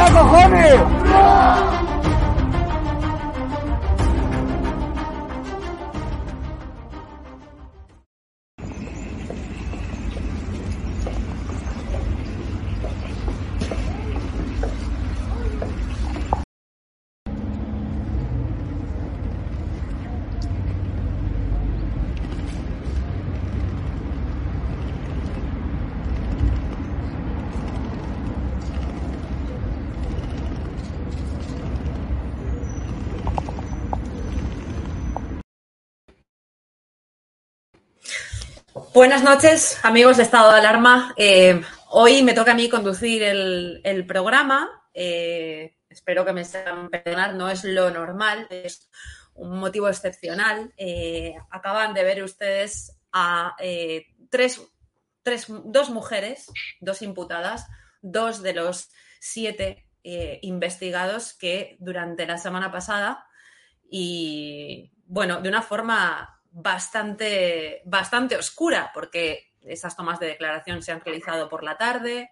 [0.00, 0.99] viva la libertad, cojones!
[39.00, 41.14] Buenas noches, amigos de Estado de Alarma.
[41.16, 44.68] Eh, hoy me toca a mí conducir el, programa.
[44.92, 48.90] Eh, espero que me sepan perdonar, no es lo normal, es
[49.32, 50.74] un motivo excepcional.
[50.76, 53.56] Eh, acaban de ver ustedes a
[54.28, 54.60] tres,
[55.22, 57.68] tres, dos mujeres, dos imputadas,
[58.02, 59.86] dos de los siete
[60.42, 63.26] investigados que durante la semana pasada
[63.90, 71.00] y, bueno, de una forma bastante, bastante oscura, porque esas tomas de declaración se han
[71.00, 72.30] realizado por la tarde,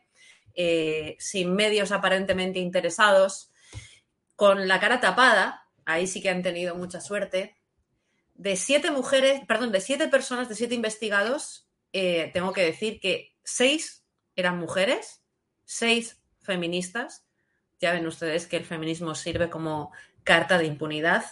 [0.55, 3.51] eh, sin medios aparentemente interesados,
[4.35, 7.57] con la cara tapada, ahí sí que han tenido mucha suerte.
[8.35, 13.37] De siete mujeres, perdón, de siete personas, de siete investigados, eh, tengo que decir que
[13.43, 14.05] seis
[14.37, 15.23] eran mujeres,
[15.65, 17.25] seis feministas.
[17.81, 19.93] Ya ven ustedes que el feminismo sirve como
[20.25, 21.25] carta de impunidad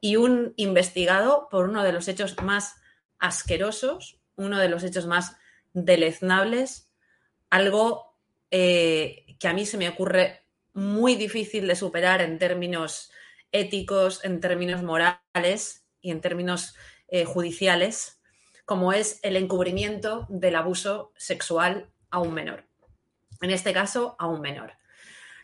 [0.00, 2.76] y un investigado por uno de los hechos más
[3.18, 5.36] asquerosos, uno de los hechos más
[5.72, 6.90] deleznables,
[7.50, 8.16] algo
[8.50, 10.42] eh, que a mí se me ocurre
[10.72, 13.10] muy difícil de superar en términos
[13.52, 16.74] éticos, en términos morales y en términos
[17.08, 18.20] eh, judiciales,
[18.64, 22.64] como es el encubrimiento del abuso sexual a un menor.
[23.40, 24.72] En este caso, a un menor.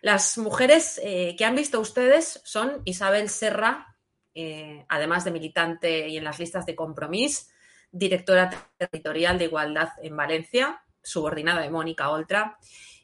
[0.03, 3.94] Las mujeres eh, que han visto ustedes son Isabel Serra,
[4.35, 7.47] eh, además de militante y en las listas de compromiso,
[7.91, 12.59] directora territorial de Igualdad en Valencia, subordinada de Mónica Oltra,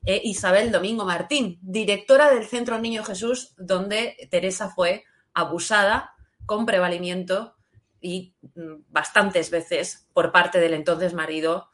[0.05, 5.05] e Isabel Domingo Martín, directora del Centro Niño Jesús, donde Teresa fue
[5.35, 6.15] abusada
[6.47, 7.55] con prevalimiento
[8.01, 11.69] y mm, bastantes veces por parte del entonces marido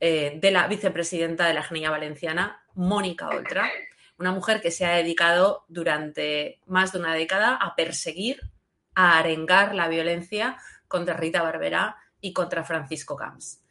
[0.00, 3.70] eh, de la vicepresidenta de la Genilla Valenciana, Mónica Oltra,
[4.18, 8.40] una mujer que se ha dedicado durante más de una década a perseguir,
[8.96, 10.58] a arengar la violencia
[10.88, 13.62] contra Rita Barberá y contra Francisco Camps.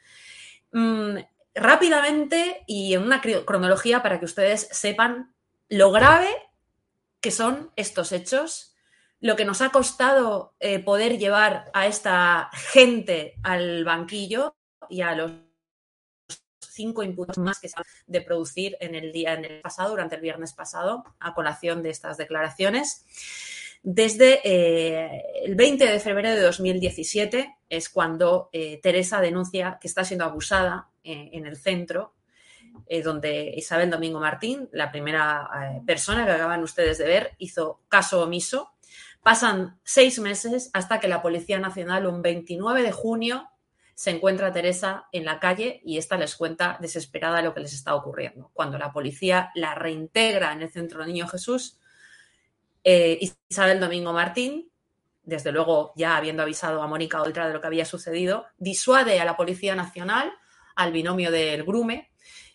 [0.72, 1.18] Mm,
[1.54, 5.34] rápidamente y en una cronología para que ustedes sepan
[5.68, 6.30] lo grave
[7.20, 8.76] que son estos hechos,
[9.20, 14.56] lo que nos ha costado eh, poder llevar a esta gente al banquillo
[14.90, 15.32] y a los
[16.60, 20.16] cinco imputados más que se han de producir en el día en el pasado, durante
[20.16, 23.06] el viernes pasado, a colación de estas declaraciones.
[23.88, 30.04] Desde eh, el 20 de febrero de 2017 es cuando eh, Teresa denuncia que está
[30.04, 32.16] siendo abusada eh, en el centro,
[33.04, 38.74] donde Isabel Domingo Martín, la primera persona que acaban ustedes de ver, hizo caso omiso.
[39.24, 43.48] Pasan seis meses hasta que la Policía Nacional, un 29 de junio,
[43.94, 47.96] se encuentra Teresa en la calle y esta les cuenta desesperada lo que les está
[47.96, 48.52] ocurriendo.
[48.54, 51.80] Cuando la policía la reintegra en el Centro Niño Jesús,
[52.86, 53.18] eh,
[53.50, 54.72] Isabel Domingo Martín,
[55.24, 59.26] desde luego ya habiendo avisado a Mónica Oltra de lo que había sucedido, disuade a
[59.26, 60.32] la Policía Nacional,
[60.76, 62.12] al binomio del Grume,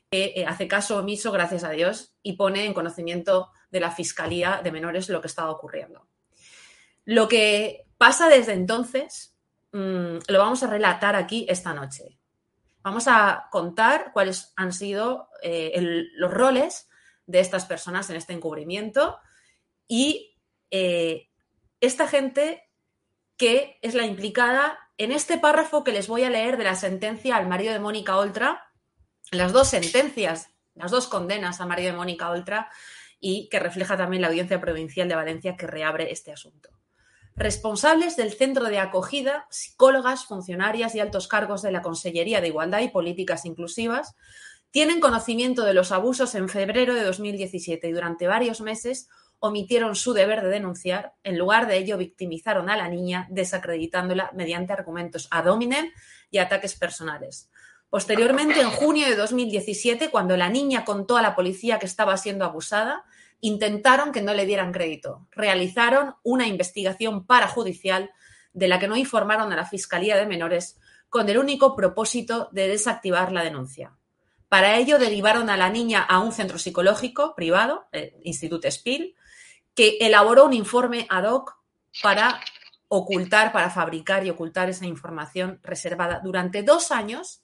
[0.08, 4.60] que eh, hace caso omiso, gracias a Dios, y pone en conocimiento de la Fiscalía
[4.62, 6.06] de Menores lo que estaba ocurriendo.
[7.04, 9.34] Lo que pasa desde entonces
[9.72, 12.20] mm, lo vamos a relatar aquí esta noche.
[12.82, 15.72] Vamos a contar cuáles han sido eh,
[16.14, 16.88] los roles
[17.26, 19.18] de estas personas en este encubrimiento
[19.90, 20.36] y
[20.70, 21.28] eh,
[21.80, 22.62] esta gente
[23.36, 27.34] que es la implicada en este párrafo que les voy a leer de la sentencia
[27.34, 28.70] al marido de Mónica Oltra,
[29.32, 32.70] las dos sentencias, las dos condenas al marido de Mónica Oltra
[33.18, 36.70] y que refleja también la Audiencia Provincial de Valencia que reabre este asunto.
[37.34, 42.80] Responsables del centro de acogida, psicólogas, funcionarias y altos cargos de la Consellería de Igualdad
[42.80, 44.14] y Políticas Inclusivas
[44.70, 49.08] tienen conocimiento de los abusos en febrero de 2017 y durante varios meses
[49.40, 54.72] omitieron su deber de denunciar, en lugar de ello victimizaron a la niña, desacreditándola mediante
[54.72, 55.90] argumentos ad hominem
[56.30, 57.50] y ataques personales.
[57.88, 62.44] Posteriormente, en junio de 2017, cuando la niña contó a la policía que estaba siendo
[62.44, 63.04] abusada,
[63.40, 65.26] intentaron que no le dieran crédito.
[65.32, 68.10] Realizaron una investigación parajudicial
[68.52, 70.78] de la que no informaron a la Fiscalía de Menores
[71.08, 73.96] con el único propósito de desactivar la denuncia.
[74.48, 79.14] Para ello derivaron a la niña a un centro psicológico privado, el Instituto Spiel,
[79.74, 81.56] que elaboró un informe ad hoc
[82.02, 82.40] para
[82.88, 87.42] ocultar, para fabricar y ocultar esa información reservada durante dos años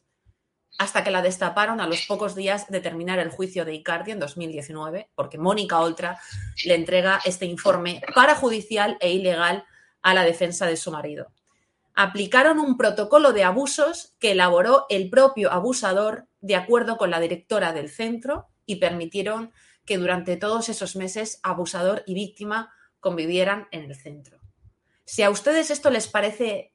[0.78, 4.20] hasta que la destaparon a los pocos días de terminar el juicio de Icardi en
[4.20, 6.18] 2019, porque Mónica Oltra
[6.64, 9.64] le entrega este informe parajudicial e ilegal
[10.02, 11.32] a la defensa de su marido.
[11.94, 17.72] Aplicaron un protocolo de abusos que elaboró el propio abusador de acuerdo con la directora
[17.72, 19.52] del centro y permitieron
[19.86, 24.40] que durante todos esos meses abusador y víctima convivieran en el centro.
[25.04, 26.74] Si a ustedes esto les parece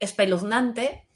[0.00, 1.08] espeluznante,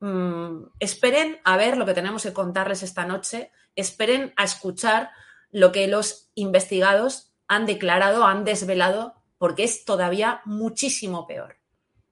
[0.00, 5.10] mm, esperen a ver lo que tenemos que contarles esta noche, esperen a escuchar
[5.50, 11.58] lo que los investigados han declarado, han desvelado, porque es todavía muchísimo peor,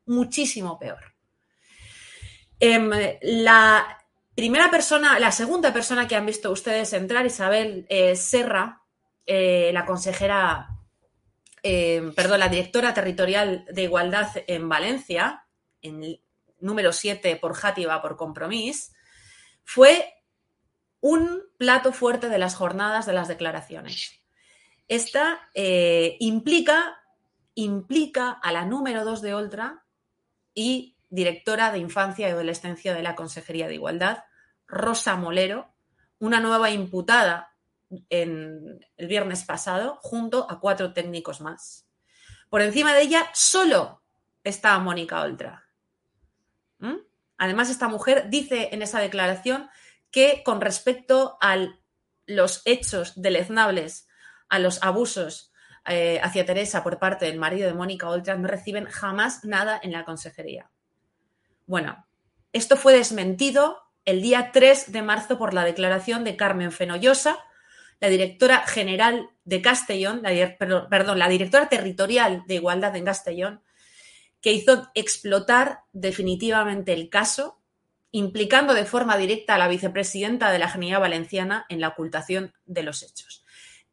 [0.06, 1.14] muchísimo peor.
[2.60, 2.90] Em,
[3.22, 4.03] la
[4.34, 8.82] Primera persona, la segunda persona que han visto ustedes entrar, Isabel eh, Serra,
[9.26, 10.70] eh, la consejera,
[11.62, 15.46] eh, perdón, la directora territorial de Igualdad en Valencia,
[15.82, 16.20] en
[16.58, 18.92] número 7 por Játiva por compromiso,
[19.62, 20.12] fue
[21.00, 24.20] un plato fuerte de las jornadas de las declaraciones.
[24.88, 25.48] Esta
[26.19, 26.96] implica,
[27.55, 29.84] implica a la número 2 de Oltra
[30.55, 34.24] y directora de Infancia y Adolescencia de la Consejería de Igualdad,
[34.66, 35.72] Rosa Molero,
[36.18, 37.54] una nueva imputada
[38.10, 41.86] en el viernes pasado, junto a cuatro técnicos más.
[42.50, 44.02] Por encima de ella solo
[44.42, 45.64] está Mónica Oltra.
[46.78, 46.96] ¿Mm?
[47.38, 49.70] Además, esta mujer dice en esa declaración
[50.10, 51.56] que con respecto a
[52.26, 54.08] los hechos deleznables,
[54.48, 55.52] a los abusos
[55.86, 59.92] eh, hacia Teresa por parte del marido de Mónica Oltra, no reciben jamás nada en
[59.92, 60.70] la consejería.
[61.66, 62.06] Bueno,
[62.52, 67.38] esto fue desmentido el día 3 de marzo por la declaración de Carmen Fenollosa,
[68.00, 73.62] la directora general de Castellón, la, perdón, la directora territorial de Igualdad en Castellón,
[74.42, 77.62] que hizo explotar definitivamente el caso,
[78.10, 82.82] implicando de forma directa a la vicepresidenta de la Generalidad Valenciana en la ocultación de
[82.82, 83.44] los hechos.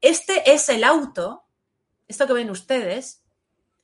[0.02, 1.46] Este es el auto,
[2.08, 3.24] esto que ven ustedes,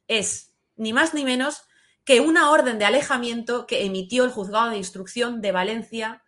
[0.10, 1.67] es ni más ni menos
[2.08, 6.24] que una orden de alejamiento que emitió el Juzgado de Instrucción de Valencia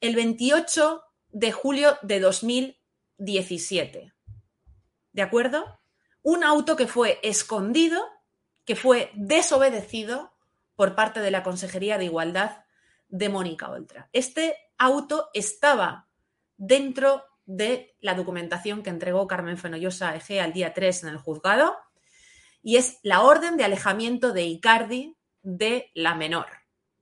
[0.00, 4.12] el 28 de julio de 2017.
[5.12, 5.80] ¿De acuerdo?
[6.22, 8.02] Un auto que fue escondido,
[8.64, 10.34] que fue desobedecido
[10.74, 12.64] por parte de la Consejería de Igualdad
[13.08, 14.10] de Mónica Oltra.
[14.12, 16.08] Este auto estaba
[16.56, 21.76] dentro de la documentación que entregó Carmen Fenollosa Eje al día 3 en el juzgado
[22.64, 26.46] y es la orden de alejamiento de Icardi de la menor.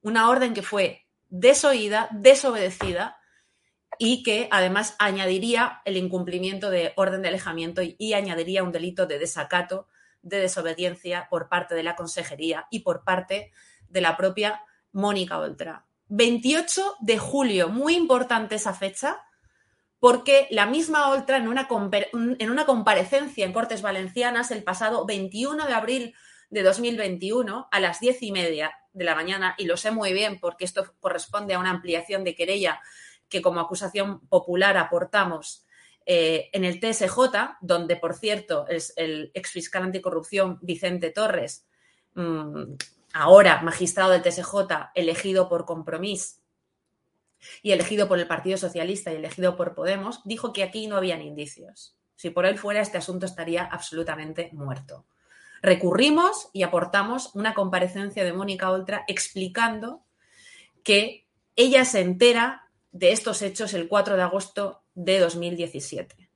[0.00, 3.18] Una orden que fue desoída, desobedecida
[3.98, 9.18] y que además añadiría el incumplimiento de orden de alejamiento y, añadiría un delito de
[9.18, 9.88] desacato,
[10.22, 13.52] de desobediencia por parte de la consejería y por parte
[13.88, 15.86] de la propia Mónica Oltra.
[16.08, 19.20] 28 de julio, muy importante esa fecha,
[19.98, 21.68] porque la misma Oltra en una,
[22.38, 26.14] en una comparecencia en Cortes Valencianas el pasado 21 de abril
[26.50, 30.40] de 2021 a las diez y media de la mañana, y lo sé muy bien
[30.40, 32.80] porque esto corresponde a una ampliación de querella
[33.28, 35.66] que como acusación popular aportamos
[36.06, 41.66] eh, en el TSJ, donde, por cierto, es el exfiscal anticorrupción Vicente Torres,
[42.14, 42.62] mm,
[43.12, 46.40] ahora magistrado del TSJ, elegido por Compromís
[47.62, 51.20] y elegido por el Partido Socialista y elegido por Podemos, dijo que aquí no habían
[51.20, 51.96] indicios.
[52.16, 55.06] Si por él fuera, este asunto estaría absolutamente muerto.
[55.62, 60.04] Recurrimos y aportamos una comparecencia de Mónica Oltra explicando
[60.84, 66.30] que ella se entera de estos hechos el 4 de agosto de 2017.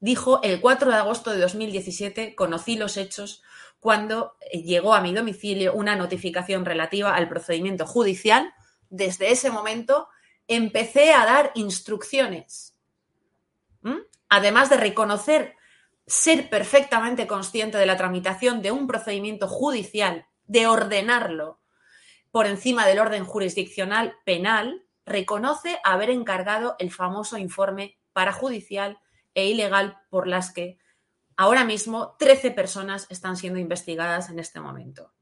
[0.00, 3.42] Dijo, el 4 de agosto de 2017 conocí los hechos
[3.80, 8.52] cuando llegó a mi domicilio una notificación relativa al procedimiento judicial.
[8.90, 10.08] Desde ese momento
[10.48, 12.74] empecé a dar instrucciones.
[14.28, 15.54] Además de reconocer
[16.06, 21.60] ser perfectamente consciente de la tramitación de un procedimiento judicial, de ordenarlo
[22.30, 28.98] por encima del orden jurisdiccional penal, reconoce haber encargado el famoso informe parajudicial
[29.34, 30.78] e ilegal por las que
[31.36, 35.12] ahora mismo 13 personas están siendo investigadas en este momento.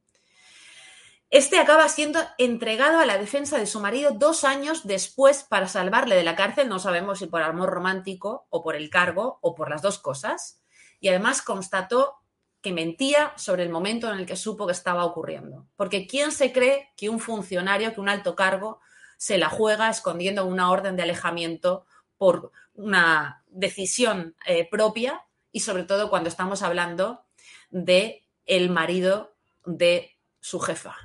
[1.31, 6.15] Este acaba siendo entregado a la defensa de su marido dos años después para salvarle
[6.15, 9.71] de la cárcel, no sabemos si por amor romántico o por el cargo o por
[9.71, 10.62] las dos cosas,
[11.03, 12.23] y además constató
[12.63, 15.67] que mentía sobre el momento en el que supo que estaba ocurriendo.
[15.75, 18.81] Porque ¿quién se cree que un funcionario, que un alto cargo,
[19.19, 25.83] se la juega escondiendo una orden de alejamiento por una decisión eh, propia y sobre
[25.83, 27.25] todo cuando estamos hablando
[27.71, 29.35] de el marido
[29.67, 30.97] de su jefa.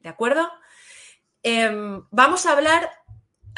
[0.00, 0.50] ¿De acuerdo?
[1.42, 2.90] Em, vamos a hablar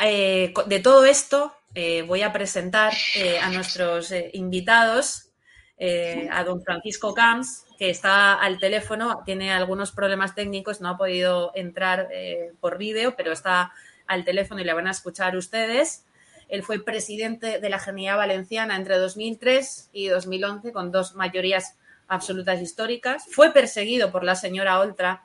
[0.00, 1.52] eh, de todo esto.
[1.80, 2.92] Eh, voy a presentar
[3.40, 5.30] a nuestros invitados,
[5.78, 11.52] a don Francisco Camps, que está al teléfono, tiene algunos problemas técnicos, no ha podido
[11.54, 13.72] entrar eh, por vídeo, pero está
[14.08, 16.04] al teléfono y le van a escuchar ustedes.
[16.48, 21.76] Él fue presidente de la Generalidad Valenciana entre 2003 y 2011 con dos mayorías
[22.08, 23.26] absolutas históricas.
[23.30, 25.22] Fue perseguido por la señora Oltra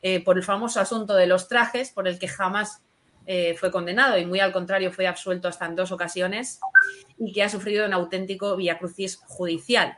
[0.00, 2.80] eh, por el famoso asunto de los trajes, por el que jamás
[3.26, 6.60] eh, fue condenado y muy al contrario fue absuelto hasta en dos ocasiones
[7.18, 9.96] y que ha sufrido un auténtico viacrucis judicial.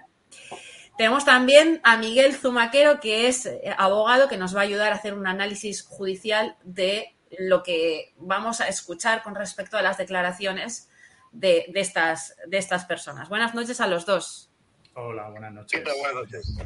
[0.97, 4.97] Tenemos también a Miguel Zumaquero, que es eh, abogado, que nos va a ayudar a
[4.97, 10.89] hacer un análisis judicial de lo que vamos a escuchar con respecto a las declaraciones
[11.33, 13.29] de, estas, de estas personas.
[13.29, 14.53] Buenas noches a los dos.
[14.95, 15.81] Hola, buenas noches.
[15.81, 15.95] ¿Qué tal?
[15.99, 16.57] Buenas noches.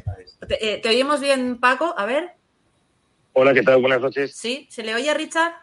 [0.47, 1.95] ¿Te, eh, oímos bien, Paco?
[1.97, 2.35] A ver.
[3.33, 3.81] Hola, ¿qué tal?
[3.81, 4.35] Buenas noches.
[4.35, 5.53] Sí, ¿se le oye a Richard?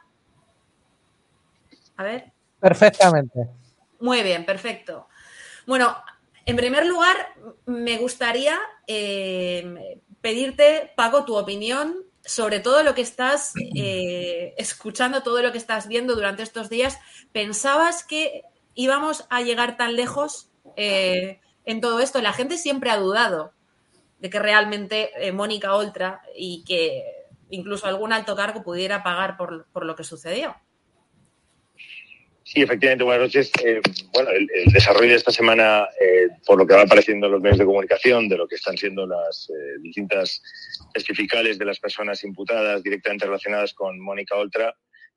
[1.97, 2.33] A ver.
[2.61, 3.49] Perfectamente.
[4.00, 5.09] Muy bien, perfecto.
[5.67, 5.97] Bueno,
[6.45, 7.35] en primer lugar,
[7.67, 15.43] me gustaría eh, pedirte, Paco, tu opinión sobre todo lo que estás eh, escuchando, todo
[15.43, 16.99] lo que estás viendo durante estos días.
[17.33, 18.43] ¿Pensabas que
[18.75, 22.21] íbamos a llegar tan lejos eh, en todo esto?
[22.21, 23.53] La gente siempre ha dudado
[24.19, 29.95] de que realmente Mónica Oltra y que incluso algún alto cargo pudiera pagar por lo
[29.95, 30.57] que sucedió.
[32.49, 33.50] Sí, efectivamente, buenas noches.
[33.65, 33.81] Eh,
[34.12, 37.59] bueno, el, desarrollo de esta semana, eh, por lo que va apareciendo en los medios
[37.59, 40.41] de comunicación, de lo que están siendo las eh, distintas
[40.95, 44.73] testificales de las personas imputadas directamente relacionadas con Mónica Oltra,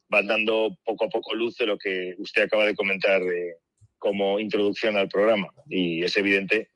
[0.09, 3.21] van dando poco a poco luz de lo que usted acaba de comentar
[3.99, 5.49] como introducción al programa.
[5.67, 6.71] Y es evidente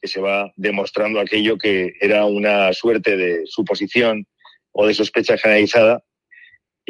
[0.00, 4.26] que se va demostrando aquello que era una suerte de suposición
[4.72, 6.02] o de sospecha generalizada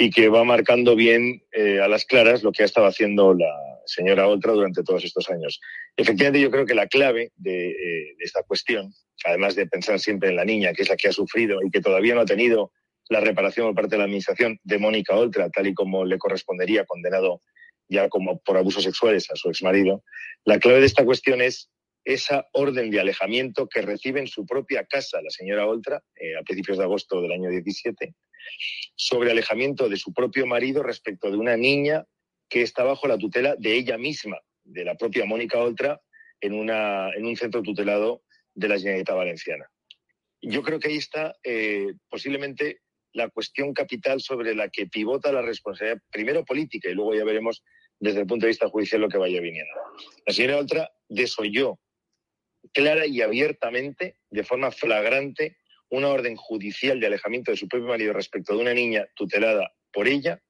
[0.00, 3.52] y que va marcando bien eh, a las claras lo que ha estado haciendo la
[3.84, 5.60] señora Oltra durante todos estos años.
[5.96, 7.74] Efectivamente, yo creo que la clave eh,
[8.14, 11.12] de, esta cuestión, además de pensar siempre en la niña, que es la que ha
[11.12, 12.70] sufrido y que todavía no ha tenido
[13.08, 16.84] la reparación por parte de la Administración de Mónica Oltra, tal y como le correspondería,
[16.84, 17.40] condenado
[17.88, 20.04] ya como por abusos sexuales a su exmarido,
[20.44, 21.72] la clave de esta cuestión es
[22.04, 26.42] esa orden de alejamiento que recibe en su propia casa la señora Oltra eh, a
[26.42, 28.14] principios de agosto del año 17
[28.94, 32.04] sobre alejamiento de su propio marido respecto de una niña
[32.48, 36.00] que está bajo la tutela de ella misma, de la propia Mónica Oltra,
[36.40, 38.22] en, una, en un centro tutelado
[38.54, 39.70] de la Generalitat Valenciana.
[40.40, 42.80] Yo creo que ahí está eh, posiblemente
[43.12, 47.62] la cuestión capital sobre la que pivota la responsabilidad, primero política, y luego ya veremos
[47.98, 49.72] desde el punto de vista judicial lo que vaya viniendo.
[50.26, 51.78] La señora Oltra desoyó
[52.72, 55.56] clara y abiertamente, de forma flagrante,
[55.90, 60.08] una orden judicial de alejamiento de su propio marido respecto de una niña tutelada por
[60.08, 60.42] ella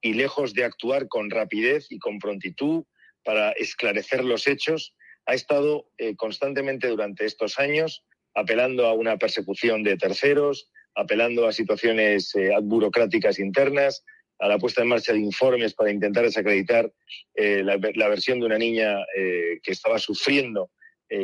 [0.00, 2.84] y lejos de actuar con rapidez y con prontitud
[3.24, 4.94] para esclarecer los hechos,
[5.26, 8.04] ha estado eh, constantemente durante estos años
[8.34, 14.04] apelando a una persecución de terceros, apelando a situaciones eh, burocráticas internas,
[14.38, 16.90] a la puesta en marcha de informes para intentar desacreditar
[17.34, 20.70] eh, la, versión de una niña que estaba sufriendo,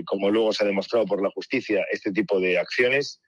[0.05, 3.21] como luego se ha demostrado por la justicia, este tipo de acciones.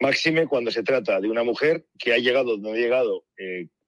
[0.00, 3.24] Máxime cuando se trata de una mujer que ha llegado donde ha llegado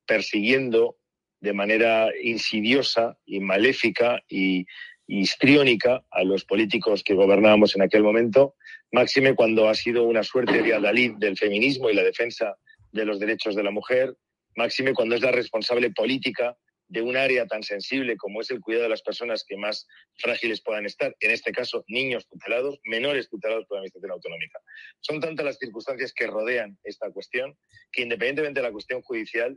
[0.07, 0.97] persiguiendo
[1.41, 4.67] de manera insidiosa y maléfica y
[5.07, 8.55] histriónica a los políticos que gobernábamos en aquel momento,
[8.93, 12.57] máxime cuando ha sido una suerte de adalid del feminismo y la defensa
[12.93, 14.15] de los derechos de la mujer,
[14.57, 16.57] máxime cuando es la responsable política
[16.91, 20.61] de un área tan sensible como es el cuidado de las personas que más frágiles
[20.61, 24.59] puedan estar, en este caso niños tutelados, menores tutelados por la Administración Autonómica.
[24.99, 27.57] Son tantas las circunstancias que rodean esta cuestión
[27.93, 29.57] que independientemente de la cuestión judicial,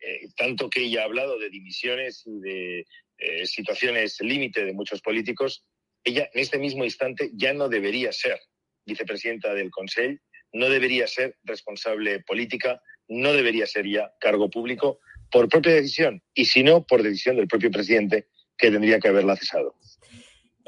[0.00, 2.86] eh, tanto que ella ha hablado de dimisiones y de
[3.18, 5.64] eh, situaciones límite de muchos políticos,
[6.02, 8.40] ella en este mismo instante ya no debería ser
[8.84, 10.18] vicepresidenta del Consejo,
[10.52, 14.98] no debería ser responsable política, no debería ser ya cargo público
[15.30, 19.36] por propia decisión y si no por decisión del propio presidente que tendría que haberla
[19.36, 19.76] cesado.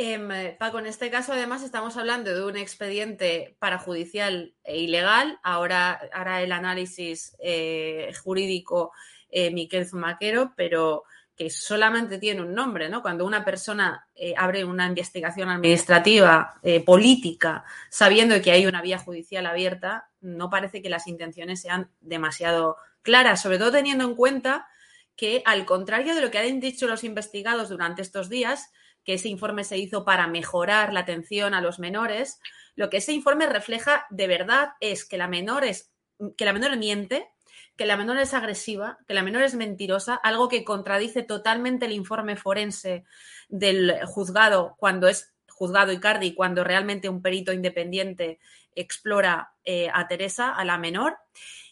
[0.01, 5.41] Em, Paco, en este caso además estamos hablando de un expediente parajudicial e ilegal.
[5.43, 8.93] Ahora hará el análisis eh, jurídico
[9.29, 11.03] eh, Miquel Zumaquero, pero
[11.35, 13.03] que solamente tiene un nombre, ¿no?
[13.03, 19.47] Cuando una persona eh, abre una investigación administrativa, política, sabiendo que hay una vía judicial
[19.47, 24.69] abierta, no parece que las intenciones sean demasiado claras, sobre todo teniendo en cuenta
[25.17, 28.71] que, al contrario de lo que han dicho los investigados durante estos días,
[29.05, 32.39] que ese informe se hizo para mejorar la atención a los menores,
[32.77, 35.91] lo que ese informe refleja de verdad es que la menor, es,
[36.37, 37.29] que la menor miente,
[37.77, 41.93] que la menor es agresiva, que la menor es mentirosa, algo que contradice totalmente el
[41.93, 43.05] informe forense
[43.49, 48.39] del juzgado cuando es juzgado Icardi, cuando realmente un perito independiente
[48.75, 51.19] explora eh, a Teresa, a la menor,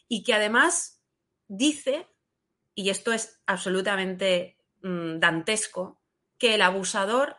[0.09, 0.96] y que además
[1.49, 2.07] dice,
[2.75, 6.01] y esto es absolutamente mm, dantesco,
[6.39, 7.37] que el abusador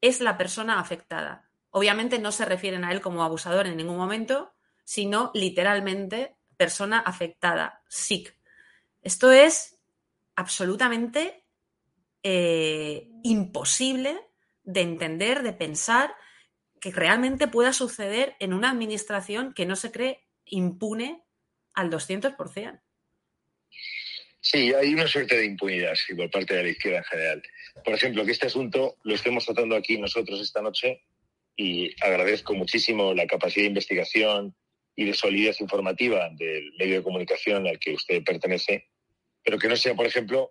[0.00, 1.50] es la persona afectada.
[1.70, 4.54] Obviamente no se refieren a él como abusador en ningún momento,
[4.84, 8.34] sino literalmente persona afectada, SIC.
[9.02, 9.78] Esto es
[10.36, 11.44] absolutamente
[12.22, 14.18] eh, imposible
[14.62, 16.14] de entender, de pensar
[16.80, 21.24] que realmente pueda suceder en una administración que no se cree impune
[21.74, 22.80] al 200%.
[24.50, 27.42] Sí, hay una suerte de impunidad por parte de la izquierda en general.
[27.84, 31.02] Por ejemplo, que este asunto lo estemos tratando aquí nosotros esta noche
[31.56, 34.54] y agradezco muchísimo la capacidad de investigación,
[34.96, 38.88] y de solidez informativa del medio de comunicación al que usted pertenece,
[39.44, 40.50] pero que no sea, por ejemplo,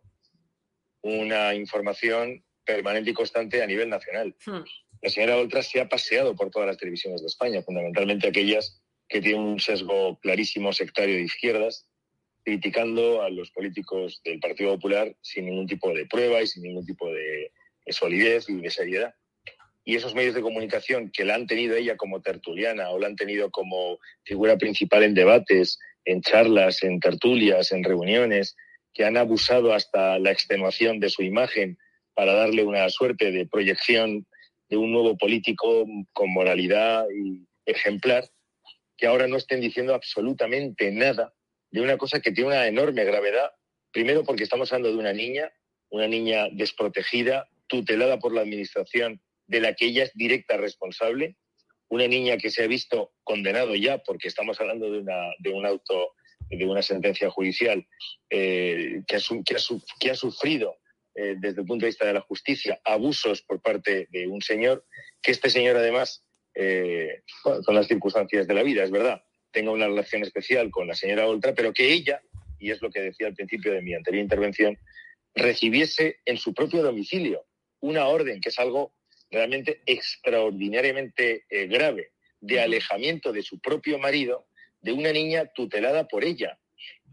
[1.02, 4.36] una información permanente y constante a nivel nacional.
[4.46, 4.64] Hmm.
[5.02, 9.22] La señora Oltra se ha paseado por todas las televisiones de España, fundamentalmente aquellas que
[9.22, 11.88] tienen un sesgo clarísimo sectario de izquierdas,
[12.46, 16.86] criticando a los políticos del Partido Popular sin ningún tipo de prueba y sin ningún
[16.86, 17.52] tipo de
[17.88, 19.16] solidez y de seriedad.
[19.84, 23.16] Y esos medios de comunicación que la han tenido ella como tertuliana o la han
[23.16, 28.56] tenido como figura principal en debates, en charlas, en tertulias, en reuniones,
[28.94, 31.80] que han abusado hasta la extenuación de su imagen
[32.14, 34.28] para darle una suerte de proyección
[34.70, 38.30] de un nuevo político con moralidad y ejemplar,
[38.98, 41.34] que ahora no estén diciendo absolutamente nada
[41.76, 43.52] de una cosa que tiene una enorme gravedad.
[43.92, 45.52] Primero porque estamos hablando de una niña,
[45.90, 51.36] una niña desprotegida, tutelada por la Administración de la que ella es directa responsable,
[51.90, 55.66] una niña que se ha visto condenado ya, porque estamos hablando de, una, de un
[55.66, 56.14] auto,
[56.50, 57.86] de una sentencia judicial,
[58.30, 60.78] eh, que, ha, sufrido
[61.14, 64.86] eh, desde el punto de vista de la justicia abusos por parte de un señor,
[65.22, 67.22] que este señor además, eh,
[67.68, 69.22] las circunstancias de la vida, es verdad,
[69.56, 72.22] tenga una relación especial con la señora Oltra, pero que ella,
[72.60, 74.78] y es lo que decía al principio de mi anterior intervención,
[75.34, 77.46] recibiese en su propio domicilio
[77.80, 78.94] una orden, que es algo
[79.32, 84.46] realmente extraordinariamente eh, grave de alejamiento de su propio marido
[84.82, 86.60] de una niña tutelada por ella.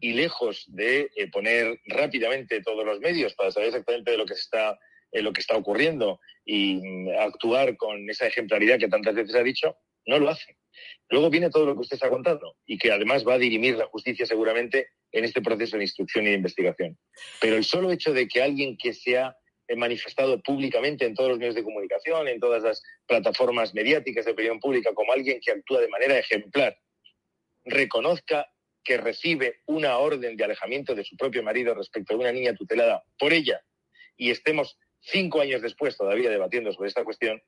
[0.00, 4.35] y lejos de eh, poner rápidamente todos los medios para saber exactamente de lo que
[4.35, 4.76] está
[5.12, 9.42] eh, lo que está ocurriendo y mm, actuar con esa ejemplaridad que tantas veces ha
[9.44, 9.76] dicho,
[10.07, 10.57] no lo hace.
[11.11, 13.87] Luego viene todo lo que usted está contando y que además va a dirimir la
[13.87, 16.99] justicia seguramente en este proceso de instrucción y de investigación.
[17.41, 19.37] Pero el solo hecho de que alguien que se ha
[19.69, 24.33] eh, manifestado públicamente en todos los medios de comunicación, en todas las plataformas mediáticas de
[24.33, 26.77] opinión pública, como alguien que actúa de manera ejemplar,
[27.65, 28.47] reconozca
[28.83, 33.05] que recibe una orden de alejamiento de su propio marido respecto a una niña tutelada
[33.19, 33.62] por ella
[34.17, 37.41] y estemos cinco años después todavía debatiendo sobre esta cuestión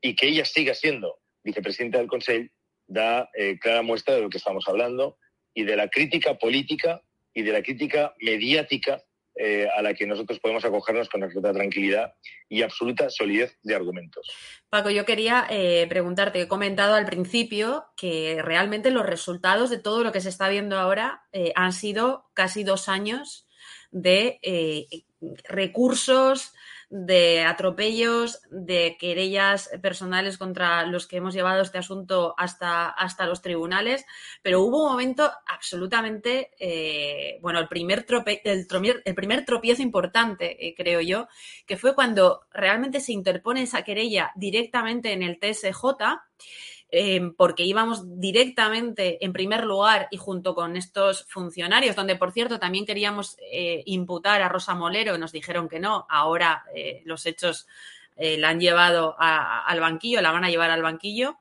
[0.00, 2.48] y que ella siga siendo vicepresidenta del Consejo,
[2.86, 5.18] da eh, clara muestra de lo que estamos hablando
[5.54, 7.02] y de la crítica política
[7.34, 9.02] y de la crítica mediática
[9.34, 12.14] eh, a la que nosotros podemos acogernos con absoluta tranquilidad
[12.50, 14.30] y absoluta solidez de argumentos.
[14.68, 20.04] Paco, yo quería eh, preguntarte, he comentado al principio que realmente los resultados de todo
[20.04, 21.22] lo que se está viendo ahora
[21.54, 23.48] han sido casi dos años
[23.90, 24.38] de
[25.44, 26.52] recursos,
[26.94, 33.40] de atropellos, de querellas personales contra los que hemos llevado este asunto hasta, hasta los
[33.40, 34.04] tribunales,
[34.42, 41.28] pero hubo un momento absolutamente, eh, bueno, el primer, tropiezo importante, eh, creo yo,
[41.64, 45.86] que fue cuando realmente se interpone esa querella directamente en el TSJ
[46.94, 52.58] Em, porque íbamos directamente en primer lugar y junto con estos funcionarios, donde por cierto
[52.58, 57.66] también queríamos eh, imputar a Rosa Molero, nos dijeron que no, ahora eh, los hechos
[58.16, 61.38] eh, la han llevado al banquillo, la van a llevar al banquillo.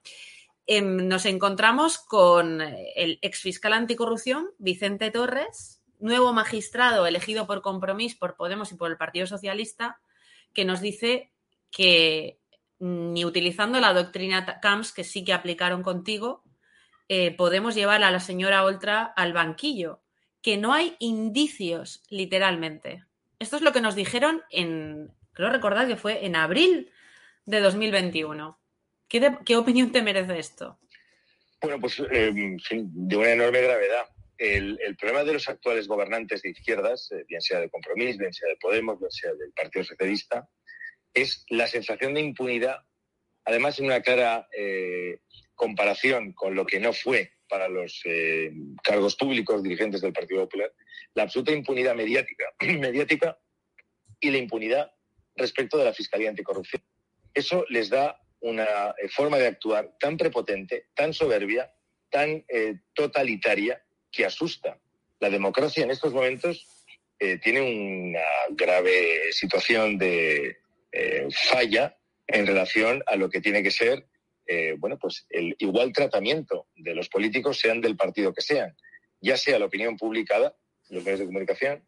[0.65, 8.37] Em, nos encontramos con el exfiscal anticorrupción, Vicente Torres, nuevo magistrado elegido por compromiso por
[8.37, 9.99] Podemos y por el Partido Socialista,
[10.53, 11.29] que nos dice
[11.71, 12.40] que
[12.81, 16.43] ni utilizando la doctrina CAMS que sí que aplicaron contigo,
[17.07, 20.01] eh, podemos llevar a la señora Oltra al banquillo,
[20.41, 23.03] que no hay indicios, literalmente.
[23.37, 26.91] Esto es lo que nos dijeron en, creo recordar que fue en abril
[27.45, 28.59] de 2021.
[29.07, 30.79] ¿Qué, opinión te merece esto?
[31.61, 34.05] Bueno, pues eh, de una enorme gravedad.
[34.37, 38.49] El, problema de los actuales gobernantes de izquierdas, eh, bien sea de Compromís, bien sea
[38.49, 40.49] de Podemos, bien sea del Partido Socialista,
[41.13, 42.83] es la sensación de impunidad,
[43.45, 45.19] además en una clara eh,
[45.55, 48.51] comparación con lo que no fue para los eh,
[48.83, 50.71] cargos públicos dirigentes del Partido Popular,
[51.13, 53.37] la absoluta impunidad mediática, mediática
[54.19, 54.91] y la impunidad
[55.35, 56.81] respecto de la Fiscalía Anticorrupción.
[57.33, 61.73] Eso les da una eh, forma de actuar tan prepotente, tan soberbia,
[62.09, 62.43] tan
[62.93, 64.77] totalitaria, que asusta.
[65.21, 66.67] La democracia en estos momentos
[67.41, 68.19] tiene una
[68.49, 70.60] grave situación de,
[71.31, 74.05] falla en relación a lo que tiene que ser
[74.53, 78.75] eh, bueno, pues el igual tratamiento de los políticos, sean del partido que sean,
[79.21, 80.55] ya sea la opinión publicada,
[80.89, 81.85] los medios de comunicación,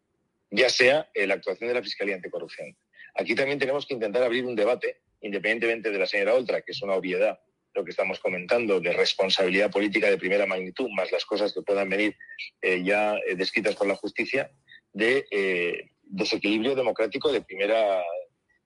[0.50, 2.74] ya sea eh, la actuación de la Fiscalía Anticorrupción.
[3.16, 6.80] Aquí también tenemos que intentar abrir un debate, independientemente de la señora Oltra, que es
[6.80, 7.38] una obviedad
[7.74, 11.88] lo que estamos comentando de responsabilidad política de primera magnitud, más las cosas que puedan
[11.88, 12.16] venir
[12.62, 14.52] ya descritas por la justicia,
[14.92, 18.00] de desequilibrio democrático de primera,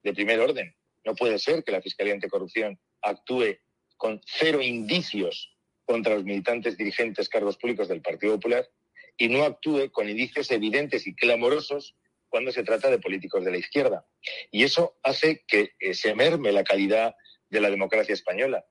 [0.03, 0.75] de primer orden.
[1.05, 3.59] No puede ser que la Fiscalía Anticorrupción actúe
[3.97, 8.69] con cero indicios contra los militantes dirigentes cargos públicos del Partido Popular
[9.17, 11.97] y no actúe con indicios evidentes y clamorosos
[12.29, 14.07] cuando se trata de políticos de la izquierda.
[14.51, 17.17] Y eso hace que eh, se merme la calidad
[17.49, 18.65] de la democracia española.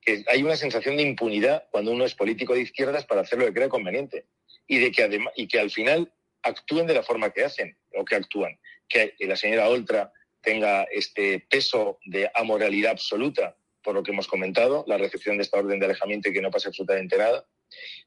[0.00, 3.44] Que hay una sensación de impunidad cuando uno es político de izquierdas para hacer lo
[3.46, 4.26] que crea conveniente.
[4.66, 8.16] Y, de que, y que al final actúen de la forma que hacen o que
[8.16, 8.58] actúan.
[8.88, 14.84] Que la señora Oltra tenga este peso de amoralidad absoluta, por lo que hemos comentado,
[14.86, 17.46] la recepción de esta orden de alejamiento y que no pase absolutamente nada.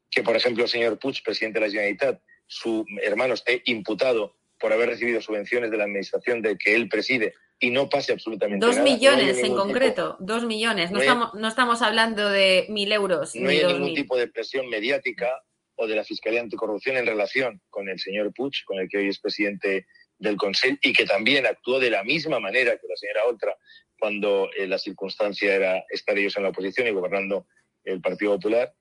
[0.10, 4.72] Que, por ejemplo, el señor Puig, presidente de la Generalitat, su hermano esté imputado por
[4.72, 8.76] haber recibido subvenciones de la administración de que él preside y no pase absolutamente dos
[8.76, 8.90] nada.
[8.90, 13.36] Millones en concreto, dos millones, no, estamos, no estamos hablando de mil euros.
[13.36, 15.30] No hay ningún tipo de presión mediática
[15.76, 19.10] o de la Fiscalía Anticorrupción en relación con el señor Puig, con el que hoy
[19.10, 19.86] es presidente
[20.18, 23.56] del Consejo y que también actuó de la misma manera que la señora Oltra
[24.00, 27.48] cuando eh, la circunstancia era estar ellos en la oposición y gobernando
[27.86, 28.74] el Partido Popular,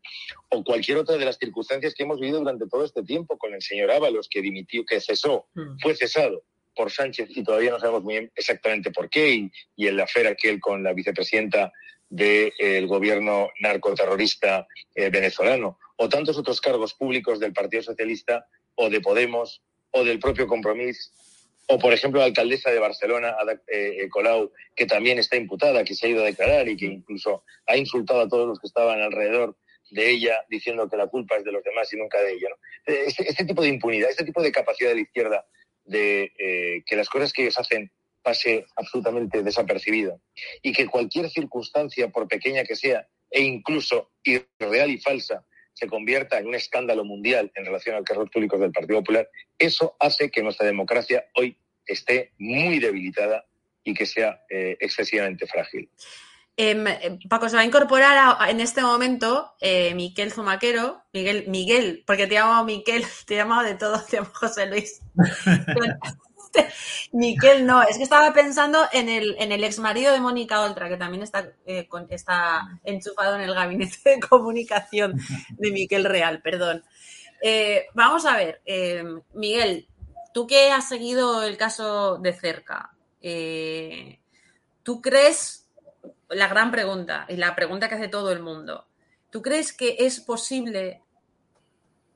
[0.48, 3.60] o cualquier otra de las circunstancias que hemos vivido durante todo este tiempo con el
[3.60, 5.78] señor Ábalos, que dimitió, que cesó, hmm.
[5.80, 6.42] fue cesado
[6.74, 10.26] por Sánchez y todavía no sabemos muy bien exactamente por qué, y, y el afer
[10.26, 11.70] aquel con la vicepresidenta
[12.08, 18.90] del eh, gobierno narcoterrorista eh, venezolano, o tantos otros cargos públicos del Partido Socialista o
[18.90, 19.62] de Podemos
[19.94, 21.12] o del propio Compromís
[21.66, 23.34] o por ejemplo la alcaldesa de Barcelona,
[23.68, 26.86] eh, eh, Colau, que también está imputada, que se ha ido a declarar y que
[26.86, 29.56] incluso ha insultado a todos los que estaban alrededor
[29.90, 32.48] de ella diciendo que la culpa es de los demás y nunca de ella.
[32.84, 35.46] Este, este, tipo de impunidad, este tipo de capacidad de la izquierda
[35.84, 37.90] de eh, que las cosas que ellos hacen
[38.22, 40.20] pase absolutamente desapercibido
[40.62, 46.38] y que cualquier circunstancia, por pequeña que sea, e incluso irreal y falsa, se convierta
[46.38, 50.30] en un escándalo mundial en relación a los cargos públicos del Partido Popular, eso hace
[50.30, 51.56] que nuestra democracia hoy
[51.86, 53.44] esté muy debilitada
[53.82, 55.90] y que sea eh, excesivamente frágil.
[56.56, 56.84] Em,
[57.28, 62.34] Paco, se va a incorporar en este momento eh, Miquel Zumaquero, Miguel, Miguel, porque te
[62.36, 65.00] llamo Miquel, te he llamado de todo, te llamo José Luis.
[67.12, 70.88] Miquel no, es que estaba pensando en el, en el ex marido de Mónica Oltra,
[70.88, 76.84] que también está, eh, está enchufado en el gabinete de comunicación de Miquel Real, perdón.
[77.42, 78.62] Eh, vamos a ver,
[79.34, 79.88] Miguel,
[80.32, 82.94] tú que has seguido el caso de cerca,
[84.82, 85.64] ¿tú crees
[86.34, 88.86] la gran pregunta y la pregunta que hace todo el mundo.
[89.30, 91.02] ¿Tú crees que es posible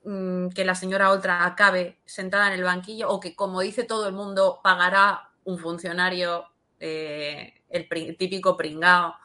[0.03, 4.07] mm, que la señora Oltra acabe sentada en el banquillo o que, como dice todo
[4.07, 6.45] el mundo, pagará un funcionario,
[6.79, 9.15] eh, el, típico pringao?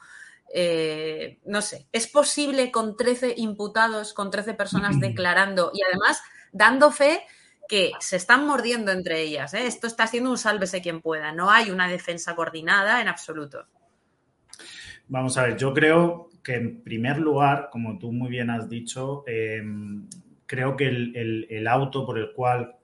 [0.52, 6.90] Eh, no sé, ¿es posible con 13 imputados, con 13 personas declarando y además dando
[6.92, 7.22] fe
[7.68, 9.54] que se están mordiendo entre ellas?
[9.54, 9.66] ¿eh?
[9.66, 13.66] Esto está siendo un sálvese quien pueda, no hay una defensa coordinada en absoluto.
[15.08, 19.24] Vamos a ver, yo creo que en primer lugar, como tú muy bien has dicho,
[19.26, 20.08] em,
[20.46, 22.76] creo que el, auto por el cual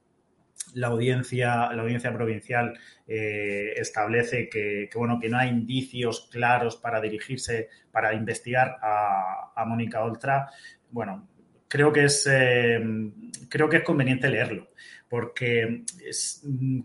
[0.75, 7.01] la audiencia, la audiencia provincial eh, establece que, bueno, que no hay indicios claros para
[7.01, 10.51] dirigirse, para investigar a, Mónica Oltra,
[10.91, 11.29] bueno,
[11.69, 14.71] creo que es, em, creo que es conveniente leerlo
[15.11, 15.83] porque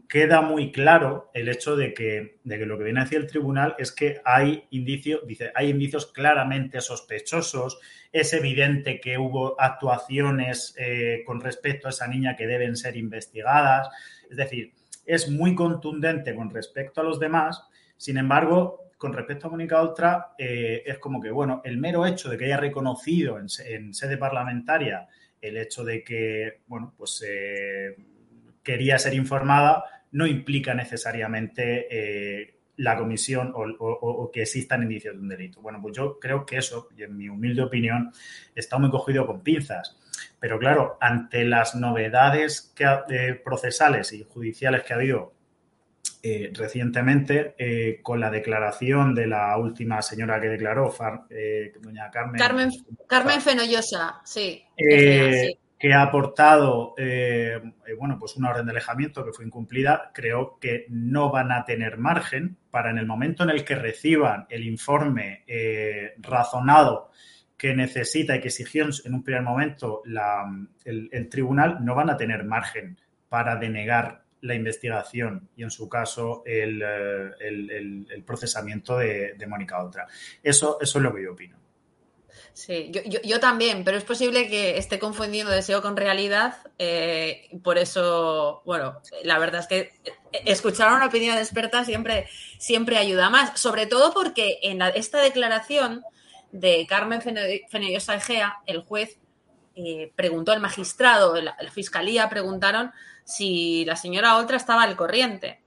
[0.10, 3.76] queda muy claro el hecho de que, de que, lo que viene hacia el tribunal
[3.78, 7.80] es que hay indicios, dice, hay indicios claramente sospechosos,
[8.12, 13.90] es evidente que hubo actuaciones eh, con respecto a esa niña que deben ser investigadas,
[14.28, 14.74] es decir,
[15.06, 17.62] es muy contundente con respecto a los demás,
[17.96, 22.28] sin embargo, con respecto a Mónica Oltra, eh, es como que, bueno, el mero hecho
[22.30, 25.08] de que haya reconocido en, sede parlamentaria
[25.40, 27.96] el hecho de que, bueno, pues eh,
[28.66, 35.30] quería ser informada no implica necesariamente eh, la comisión o, que existan indicios de un
[35.30, 35.62] delito.
[35.62, 38.12] Bueno, pues yo creo que eso, y en mi humilde opinión,
[38.54, 39.98] está muy cogido con pinzas.
[40.40, 45.34] Pero claro, ante las novedades que, eh, procesales y judiciales que ha habido
[46.24, 47.56] eh, recientemente,
[48.02, 50.94] con la declaración de la última señora que declaró,
[51.82, 52.40] doña Carmen.
[52.40, 52.70] Carmen,
[53.08, 54.64] Carmen Fenollosa, sí
[55.78, 60.58] que ha aportado eh, eh, bueno, pues una orden de alejamiento que fue incumplida, creo
[60.60, 64.66] que no van a tener margen para en el momento en el que reciban el
[64.66, 67.12] informe eh, razonado
[67.58, 70.02] que necesita y que exigió en un primer momento
[70.84, 72.98] el, tribunal, no van a tener margen
[73.30, 76.84] para denegar la investigación y en su caso el,
[78.26, 80.06] procesamiento de, de Mónica Otra.
[80.44, 81.65] Eso, eso es lo que yo opino.
[82.54, 82.92] Sí,
[83.24, 86.58] yo, también, pero es posible que esté confundiendo deseo con realidad.
[86.80, 89.92] Eh, por eso, bueno, la verdad es que
[90.46, 96.04] escuchar una opinión experta siempre, siempre ayuda más, sobre todo porque en esta declaración
[96.52, 99.20] de Carmen Fenellosa Egea, el juez
[99.76, 102.94] eh, preguntó al magistrado, la, fiscalía preguntaron
[103.26, 105.62] si la señora Oltra estaba al corriente.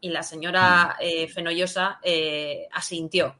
[0.00, 3.36] Y la señora eh, Fenollosa eh, asintió.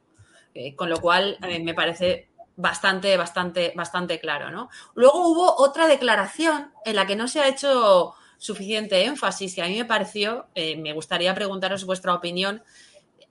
[0.75, 4.69] con lo cual, me parece bastante, bastante, bastante claro, ¿no?
[4.95, 9.67] Luego hubo otra declaración en la que no se ha hecho suficiente énfasis y a
[9.67, 12.63] mí me pareció, eh, me gustaría preguntaros vuestra opinión,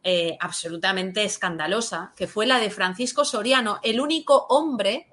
[0.04, 5.08] eh, absolutamente escandalosa, que fue la de Francisco Soriano, el único hombre,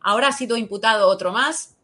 [0.00, 1.76] ahora ha sido imputado otro más,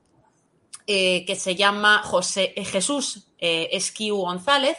[0.86, 4.76] eh, que se llama José Jesús Esquiu González,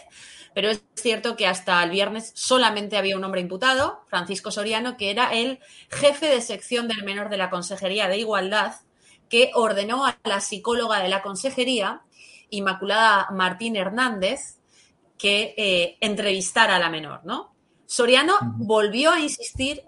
[0.60, 5.10] pero es cierto que hasta el viernes solamente había un hombre imputado, Francisco Soriano, que
[5.10, 8.74] era el jefe de sección del menor de la Consejería de Igualdad,
[9.30, 12.02] que ordenó a la psicóloga de la Consejería,
[12.50, 14.58] Inmaculada Martín Hernández,
[15.18, 17.56] que eh, entrevistara a la menor, ¿no?
[17.86, 19.84] Soriano volvió a insistir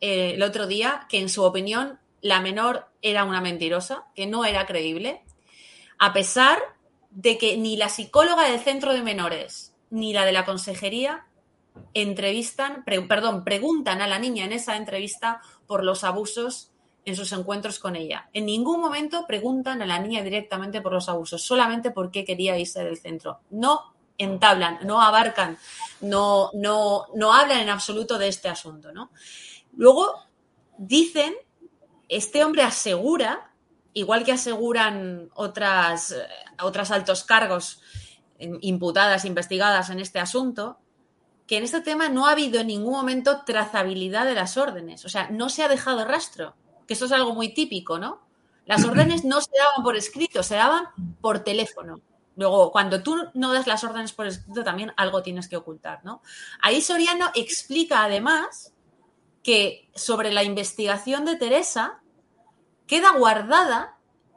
[0.00, 4.44] eh, el otro día que en su opinión la menor era una mentirosa, que no
[4.44, 5.22] era creíble,
[5.98, 6.60] a pesar
[7.10, 11.26] de que ni la psicóloga del centro de menores ni la de la consejería
[11.94, 16.72] entrevistan, perdón, preguntan a la niña en esa entrevista por los abusos
[17.04, 18.28] en sus encuentros con ella.
[18.32, 22.58] En ningún momento preguntan a la niña directamente por los abusos, solamente por qué quería
[22.58, 23.40] irse del centro.
[23.50, 25.56] No entablan, no abarcan,
[26.00, 28.92] no, no, no hablan en absoluto de este asunto.
[28.92, 29.10] ¿no?
[29.76, 30.14] Luego
[30.78, 31.34] dicen
[32.08, 33.52] este hombre asegura,
[33.92, 36.14] igual que aseguran otras,
[36.60, 37.80] otras altos cargos
[38.38, 40.78] imputadas, investigadas en este asunto,
[41.46, 45.04] que en este tema no ha habido en ningún momento trazabilidad de las órdenes.
[45.04, 46.54] O sea, no se ha dejado rastro,
[46.86, 48.20] que esto es algo muy típico, ¿no?
[48.64, 50.88] Las órdenes no se daban por escrito, se daban
[51.20, 52.00] por teléfono.
[52.36, 56.20] Luego, cuando tú no das las órdenes por escrito, también algo tienes que ocultar, ¿no?
[56.60, 58.74] Ahí Soriano explica además
[59.42, 62.00] que sobre la investigación de Teresa
[62.86, 63.96] queda guardada,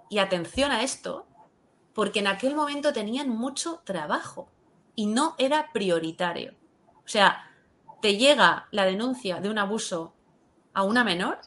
[0.10, 1.28] y atención a esto,
[1.94, 4.50] porque en aquel momento tenían mucho trabajo
[4.96, 6.54] y no era prioritario.
[6.98, 7.52] O sea,
[8.02, 10.14] te llega la denuncia de un abuso
[10.74, 11.40] a una menor,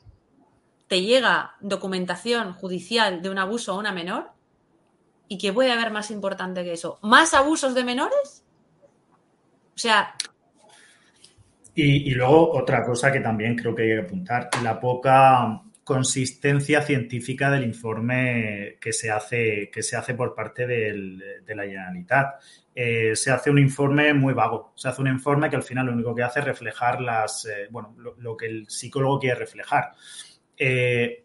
[0.88, 4.31] te llega documentación judicial de un abuso a una menor,
[5.28, 8.44] y que puede haber más importante que eso, más abusos de menores.
[9.74, 10.14] O sea,
[11.74, 17.50] y, luego otra cosa que también creo que hay que apuntar, la poca consistencia científica
[17.50, 22.42] del informe que se hace, que se hace por parte del, de la Generalitat.
[22.74, 25.92] Eh, se hace un informe muy vago, se hace un informe que al final lo
[25.92, 29.92] único que hace es reflejar las, eh, bueno, lo, que el psicólogo quiere reflejar.
[30.57, 31.22] Eh,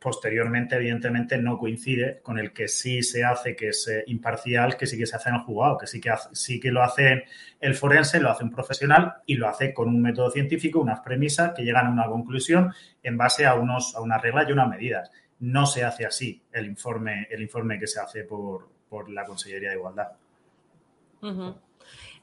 [0.00, 4.86] posteriormente, evidentemente, no coincide con el que sí se hace, que es eh, imparcial, que
[4.86, 7.24] sí que se hace en el juzgado, que sí que, sí que lo hace
[7.60, 11.52] el forense, lo hace un profesional y lo hace con un método científico, unas premisas
[11.54, 15.10] que llegan a una conclusión en base a, unos, a unas reglas y unas medidas.
[15.40, 18.68] No se hace así el informe, el informe que se hace por,
[19.10, 20.08] la Consellería de Igualdad.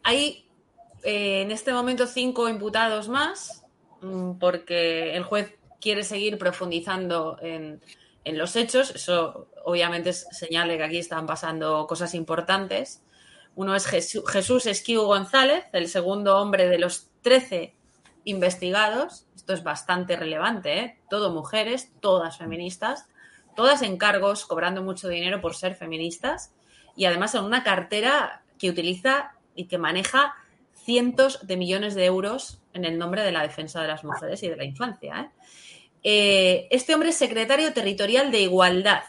[0.04, 0.46] Hay
[1.04, 3.66] eh, en este momento cinco imputados más,
[4.02, 5.56] mm, porque el juez
[5.86, 7.80] quiere seguir profundizando en,
[8.26, 8.90] los hechos.
[8.96, 13.04] Eso obviamente es señal de que aquí están pasando cosas importantes.
[13.54, 17.76] Uno es Jesús Esquiu González, el segundo hombre de los 13
[18.24, 19.28] investigados.
[19.36, 21.00] Esto es bastante relevante, ¿eh?
[21.08, 23.06] Todo mujeres, todas feministas,
[23.56, 26.52] todas en cargos, cobrando mucho dinero por ser feministas
[26.96, 30.34] y además en una cartera que utiliza y que maneja
[30.74, 34.50] cientos de millones de euros en el nombre de la defensa de las mujeres y
[34.50, 35.22] de la infancia.
[35.22, 35.30] ¿eh?
[36.08, 39.02] Eh, este hombre es secretario territorial de Igualdad.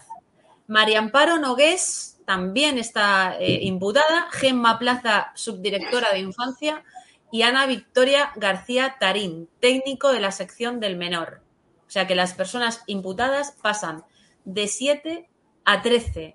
[0.67, 4.29] María Amparo Nogués también está eh, imputada.
[4.33, 6.85] Gemma Plaza, subdirectora de Infancia.
[7.31, 11.43] Y Ana Victoria García Tarín, técnico de la sección del menor.
[11.87, 14.05] O sea que las personas imputadas pasan
[14.47, 15.29] de 7
[15.67, 16.35] a 13.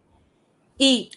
[0.78, 1.10] Y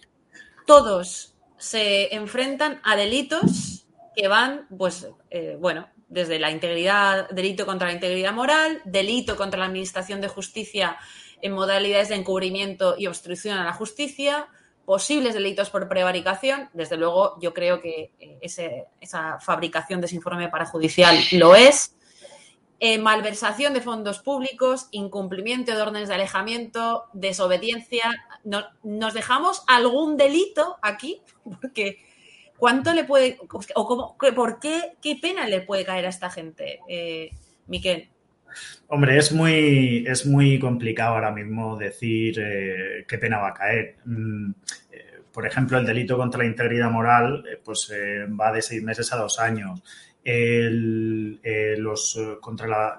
[0.66, 7.88] todos se enfrentan a delitos que van, pues, eh, bueno, desde la integridad, delito contra
[7.88, 10.96] la integridad moral, delito contra la administración de justicia
[11.42, 14.46] en modalidades de encubrimiento y obstrucción a la justicia,
[14.87, 16.70] posibles delitos por prevaricación.
[16.72, 18.38] Desde luego, yo creo que eh,
[19.00, 21.96] esa fabricación de ese informe parajudicial lo es.
[22.79, 28.12] Eh, malversación de fondos públicos, incumplimiento de órdenes de alejamiento, desobediencia.
[28.44, 31.22] ¿Nos dejamos algún delito aquí?
[31.61, 31.98] Porque
[32.64, 33.37] ¿Cuánto le puede,
[33.74, 37.29] o cómo, por qué, qué pena le puede caer a esta gente, eh,
[37.66, 38.09] Miquel?
[38.88, 43.96] Hombre, es muy, es muy complicado ahora mismo decir eh, qué pena va a caer.
[44.07, 44.53] Mm,
[44.92, 49.18] eh, por ejemplo, el delito contra la integridad moral pues va de seis meses a
[49.18, 49.83] dos años.
[50.24, 52.98] los contra la,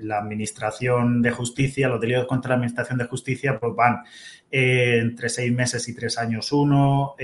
[0.00, 4.02] la, administración de justicia, los delitos contra la administración de justicia, pues van
[4.50, 7.14] entre seis meses y tres años uno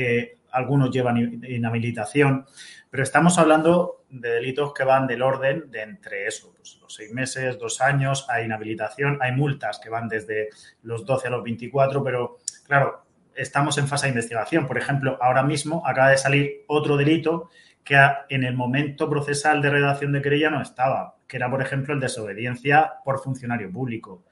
[0.53, 2.47] algunos llevan inhabilitación,
[2.91, 7.13] pero estamos hablando de delitos que van del orden de entre eso, pues los seis
[7.13, 10.49] meses, dos años, hay inhabilitación, hay multas que van desde
[10.83, 14.67] los 12 a los 24, pero claro, estamos en fase de investigación.
[14.67, 17.51] Por ejemplo, ahora mismo acaba de salir otro delito
[17.85, 17.97] que
[18.29, 22.01] en el momento procesal de redacción de querella no estaba, que era, por ejemplo, el
[22.01, 24.25] desobediencia por funcionario público,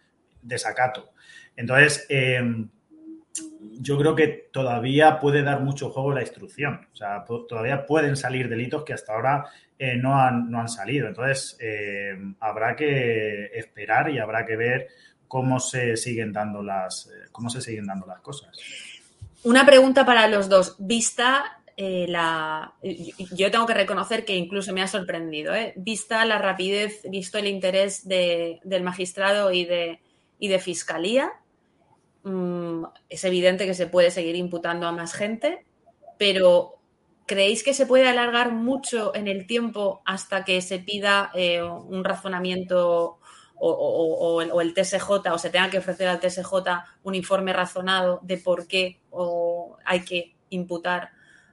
[0.42, 1.12] desacato.
[1.56, 2.40] Entonces, eh,
[3.60, 6.86] yo creo que todavía puede dar mucho juego la instrucción.
[6.92, 9.46] O sea, todavía pueden salir delitos que hasta ahora
[9.78, 11.08] eh, no, han, no han salido.
[11.08, 14.88] Entonces, eh, habrá que esperar y habrá que ver
[15.26, 18.50] cómo se siguen dando las, eh, cómo se siguen dando las cosas.
[19.44, 20.76] Una pregunta para los dos.
[20.78, 22.74] Vista la.
[22.82, 28.08] Yo tengo que reconocer que incluso me ha sorprendido, Vista la rapidez, visto el interés
[28.08, 30.00] del magistrado y de,
[30.40, 31.32] y de fiscalía
[32.28, 35.64] Mm, es evidente que se puede seguir imputando a más gente,
[36.18, 36.74] pero
[37.26, 42.04] ¿creéis que se puede alargar mucho en el tiempo hasta que se pida eh, un
[42.04, 43.18] razonamiento
[43.60, 46.52] o, el TSJ o se tenga que ofrecer al TSJ
[47.02, 49.00] un informe razonado de por qué
[49.84, 51.10] hay que imputar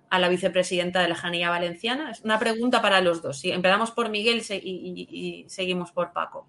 [0.09, 2.11] a la vicepresidenta de la Janía Valenciana?
[2.11, 3.39] Es una pregunta para los dos.
[3.39, 6.47] Si empezamos por Miguel y seguimos por Paco.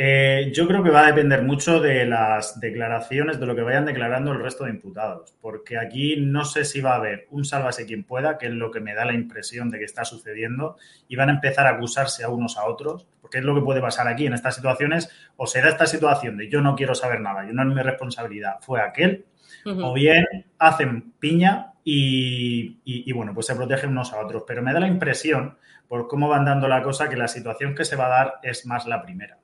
[0.00, 3.84] Eh, yo creo que va a depender mucho de las declaraciones, de lo que vayan
[3.84, 7.84] declarando el resto de imputados, porque aquí no sé si va a haber un sálvase
[7.84, 10.76] quien pueda, que es lo que me da la impresión de que está sucediendo,
[11.08, 13.80] y van a empezar a acusarse a unos a otros, porque es lo que puede
[13.80, 17.44] pasar aquí en estas situaciones, o será esta situación de yo no quiero saber nada,
[17.44, 19.24] yo no es mi responsabilidad, fue aquel,
[19.64, 20.24] o bien
[20.60, 24.86] hacen piña y, y, bueno, pues se protegen unos a otros, pero me da la
[24.86, 28.34] impresión, por cómo van dando la cosa, que la situación que se va a dar
[28.44, 29.38] es más la primera.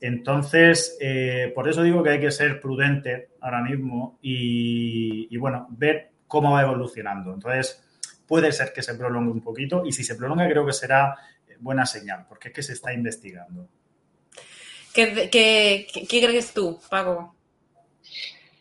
[0.00, 6.12] Entonces, eh, por eso digo que hay que ser prudente ahora mismo y, bueno, ver
[6.26, 7.34] cómo va evolucionando.
[7.34, 7.82] Entonces,
[8.26, 11.16] puede ser que se prolongue un poquito y si se prolonga creo que será
[11.58, 13.68] buena señal, porque es que se está investigando.
[14.94, 17.34] ¿Qué, crees tú, Paco?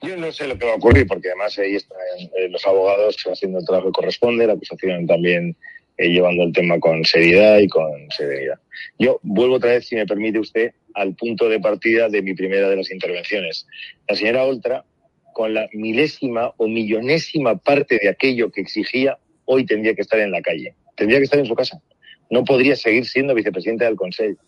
[0.01, 1.97] Yo no sé lo que va a ocurrir, porque además ahí están
[2.37, 5.55] eh, los abogados haciendo el trabajo que corresponde, la acusación también
[5.97, 8.59] eh, llevando el tema con seriedad y con serenidad.
[8.97, 12.69] Yo vuelvo otra vez, si me permite usted, al punto de partida de mi primera
[12.69, 13.67] de las intervenciones.
[14.07, 14.85] La señora Oltra,
[15.33, 20.31] con la milésima o millonésima parte de aquello que exigía, hoy tendría que estar en
[20.31, 21.81] la calle, tendría que estar en su casa.
[22.29, 24.41] No podría seguir siendo vicepresidenta del Consejo.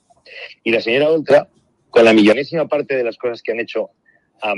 [0.63, 1.47] Y la señora Oltra,
[1.89, 3.89] con la millonésima parte de las cosas que han hecho
[4.41, 4.53] a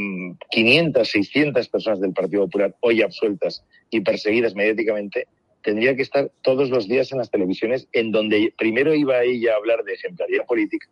[0.49, 5.27] 500, 600 personas del Partido Popular hoy absueltas y perseguidas mediáticamente,
[5.61, 9.57] tendría que estar todos los días en las televisiones en donde primero iba ella a
[9.57, 10.89] hablar de ejemplaridad política.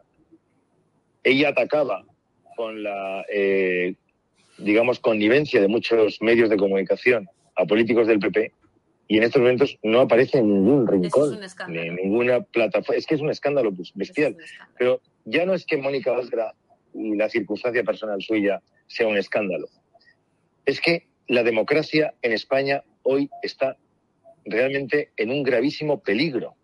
[1.24, 2.06] Ella atacaba
[2.56, 3.96] con la, eh,
[4.58, 8.52] digamos, connivencia de muchos medios de comunicación a políticos del PP
[9.08, 12.98] y en estos momentos no aparece en ningún rincón, ni en ninguna plataforma.
[12.98, 14.38] Es que es un escándalo pues, bestial.
[14.78, 16.54] Pero ya no es que Mónica Oltra
[16.94, 19.68] y la circunstancia personal suya sea un escándalo.
[20.66, 23.78] Es que la democracia en España hoy está
[24.46, 26.56] realmente en un gravísimo peligro,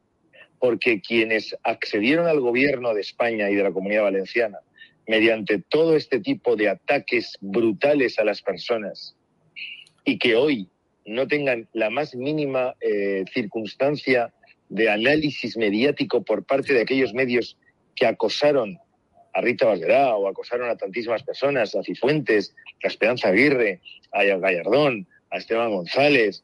[0.59, 4.59] porque quienes accedieron al gobierno de España y de la Comunidad Valenciana
[5.07, 9.15] mediante todo este tipo de ataques brutales a las personas
[10.03, 10.69] y que hoy
[11.05, 14.33] no tengan la más mínima eh, circunstancia
[14.69, 17.57] de análisis mediático por parte de aquellos medios
[17.95, 18.77] que acosaron
[19.33, 23.79] a Rita Valderá o acosaron a tantísimas personas, a Cifuentes, a Esperanza Aguirre,
[24.11, 26.43] a Gallardón, a Esteban González,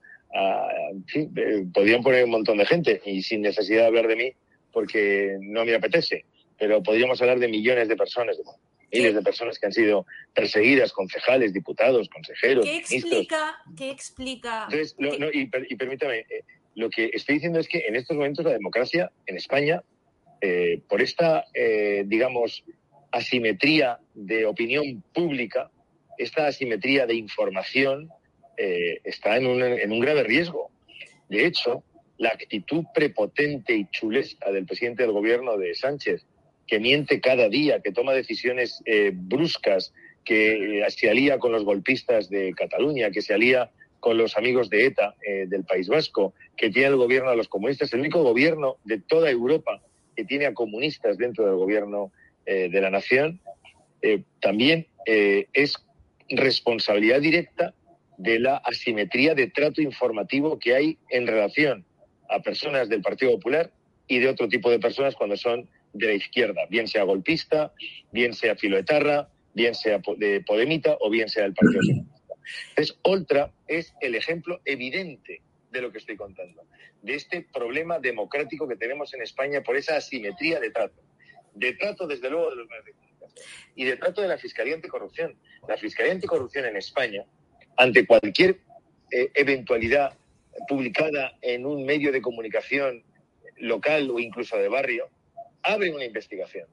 [1.08, 4.34] sí, eh, podrían poner un montón de gente y sin necesidad de hablar de mí
[4.72, 6.26] porque no me apetece,
[6.58, 8.44] pero podríamos hablar de millones de personas, de
[8.92, 12.66] miles de personas que han sido perseguidas, concejales, diputados, consejeros.
[12.66, 13.58] ¿Qué explica?
[13.78, 14.68] ¿Qué explica?
[15.32, 16.44] y, permítame, eh,
[16.76, 19.84] lo que estoy diciendo es que en estos momentos la democracia en España,
[20.42, 21.46] eh, por esta,
[22.06, 22.64] digamos,
[23.12, 25.70] asimetría de opinión pública,
[26.18, 28.10] esta asimetría de información,
[28.58, 30.70] eh, está en un, en un grave riesgo.
[31.30, 31.84] De hecho,
[32.18, 36.26] la actitud prepotente y chulesca del presidente del gobierno de Sánchez,
[36.68, 39.94] que miente cada día, que toma decisiones eh, bruscas,
[40.24, 44.70] que eh, se alía con los golpistas de Cataluña, que se alía con los amigos
[44.70, 45.16] de ETA
[45.48, 49.32] del País Vasco, que tiene el gobierno a los comunistas, el único gobierno de toda
[49.32, 49.82] Europa
[50.14, 52.12] que tiene a comunistas dentro del gobierno
[52.46, 53.40] de la nación,
[54.42, 55.76] también es
[56.30, 57.74] responsabilidad directa
[58.18, 61.86] de la asimetría de trato informativo que hay en relación
[62.30, 63.72] a personas del Partido Popular
[64.08, 67.74] y de otro tipo de personas cuando son de la izquierda, bien sea golpista,
[68.12, 72.14] bien sea filoetarra, bien sea de Podemita o bien sea del Partido Socialista.
[72.70, 75.42] Entonces, Oltra es el ejemplo evidente
[75.72, 76.64] de lo que estoy contando,
[77.02, 81.02] de este problema democrático que tenemos en España por esa asimetría de trato.
[81.56, 84.76] De trato, desde luego, de los medios de comunicación y de trato de la Fiscalía
[84.76, 85.36] Anticorrupción.
[85.68, 87.26] La Fiscalía Anticorrupción en España
[87.78, 88.60] ante cualquier
[89.12, 90.18] eh, eventualidad
[90.68, 93.04] publicada en un medio de comunicación
[93.58, 95.10] local o incluso de barrio,
[95.62, 96.68] abre una investigación.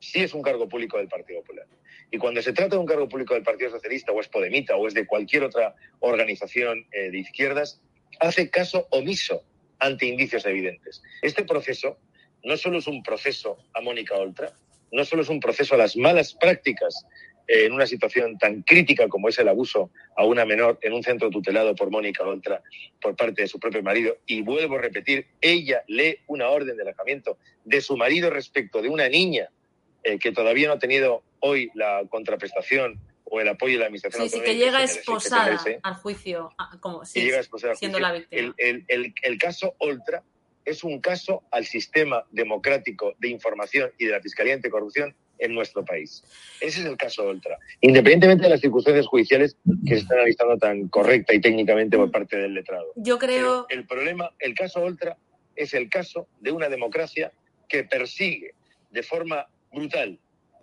[0.00, 1.66] Si es un cargo público del Partido Popular.
[2.10, 4.86] Y cuando se trata de un cargo público del Partido Socialista o es Podemita o
[4.86, 7.80] es de cualquier otra organización eh, de izquierdas,
[8.20, 9.42] hace caso omiso
[9.78, 11.02] ante indicios evidentes.
[11.22, 11.98] Este proceso
[12.42, 14.52] no solo es un proceso a Mónica Oltra,
[14.92, 17.04] no solo es un proceso a las malas prácticas
[17.46, 21.30] en una situación tan crítica como es el abuso a una menor en un centro
[21.30, 22.62] tutelado por Mónica Oltra
[23.00, 24.16] por parte de su propio marido.
[24.26, 28.88] Y vuelvo a repetir, ella lee una orden de alejamiento de su marido respecto de
[28.88, 29.48] una niña
[30.02, 34.28] eh, que todavía no ha tenido hoy la contraprestación o el apoyo de la administración.
[34.28, 37.30] Sí, sí, que llega esposada al juicio, ah, como si
[37.74, 38.54] siendo la víctima.
[38.56, 40.22] El, el, el caso Oltra
[40.64, 45.84] es un caso al sistema democrático de información y de la Fiscalía Anticorrupción en nuestro
[45.84, 46.22] país.
[46.60, 47.58] Ese es el caso Oltra.
[47.80, 49.56] Independientemente de las circunstancias judiciales
[49.86, 52.92] que se están analizando tan correcta y técnicamente por parte del letrado.
[52.96, 53.66] Yo creo.
[53.68, 55.16] el problema, el caso Oltra
[55.56, 57.32] es el caso de una democracia
[57.68, 58.54] que persigue
[58.90, 60.18] de forma brutal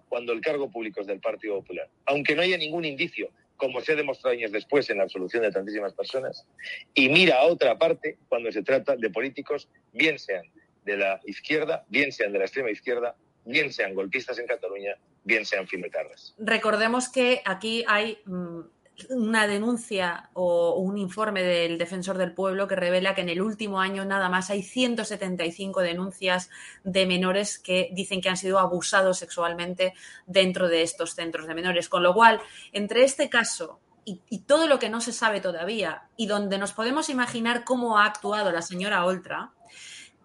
[0.09, 3.93] cuando el cargo público es del Partido Popular, aunque no haya ningún indicio, como se
[3.93, 6.45] ha demostrado años después en la absolución de tantísimas personas,
[6.93, 10.43] y mira a otra parte cuando se trata de políticos, bien sean
[10.83, 13.15] de la izquierda, bien sean de la extrema izquierda,
[13.51, 16.33] bien sean golpistas en Cataluña, bien sean fimetarras.
[16.37, 18.61] Recordemos que aquí hay mm,
[19.09, 23.79] una denuncia o un informe del defensor del pueblo que revela que en el último
[23.79, 26.49] año nada más hay 175 denuncias
[26.83, 29.93] de menores que dicen que han sido abusados sexualmente
[30.25, 31.89] dentro de estos centros de menores.
[31.89, 32.41] Con lo cual,
[32.71, 37.09] entre este caso y, todo lo que no se sabe todavía y donde nos podemos
[37.09, 39.51] imaginar cómo ha actuado la señora Oltra,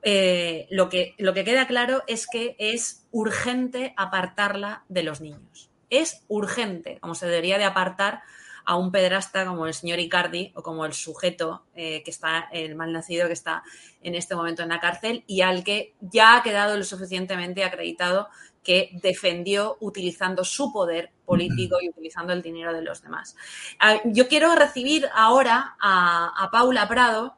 [0.08, 5.68] eh, lo, que, lo que queda claro es que es urgente apartarla de los niños.
[5.90, 8.22] Es urgente, como se debería de apartar
[8.64, 12.76] a un pederasta como el señor Icardi o como el sujeto eh, que está, el
[12.76, 13.64] malnacido que está
[14.00, 18.28] en este momento en la cárcel y al que ya ha quedado lo suficientemente acreditado
[18.62, 23.34] que defendió utilizando su poder político y utilizando el dinero de los demás.
[23.80, 27.36] Ah, yo quiero recibir ahora a, Paula Prado.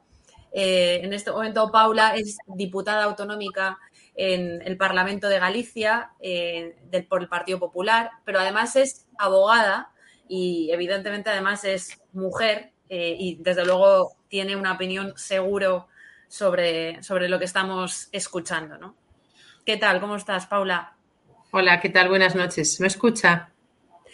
[0.53, 3.79] Eh, en este momento Paula es diputada autonómica
[4.15, 6.77] en el Parlamento de Galicia eh,
[7.09, 9.93] por el Partido Popular, pero además es abogada
[10.29, 15.89] y evidentemente además es mujer eh, y desde luego tiene una opinión seguro
[16.29, 18.95] sobre, sobre lo que estamos escuchando, ¿no?
[19.65, 20.01] ¿Qué tal?
[20.01, 20.95] ¿Cómo estás, Paula?
[21.51, 22.09] Hola, ¿qué tal?
[22.09, 22.81] Buenas noches.
[22.81, 23.51] ¿Me escucha?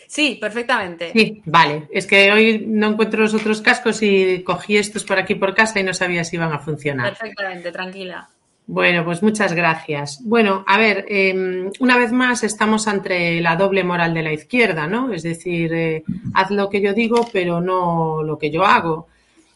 [0.07, 1.13] Sí, perfectamente.
[1.13, 1.89] Sí, vale.
[1.91, 5.81] Es que hoy no encuentro los otros cascos y cogí estos por aquí por casa
[5.81, 7.17] y no sabía si iban a funcionar.
[7.17, 8.29] Perfectamente, tranquila.
[8.67, 10.21] Bueno, pues muchas gracias.
[10.25, 14.87] Bueno, a ver, em, una vez más estamos ante la doble moral de la izquierda,
[14.87, 15.13] ¿no?
[15.13, 16.03] Es decir, eh,
[16.33, 19.09] haz lo que yo digo, pero no lo que yo hago.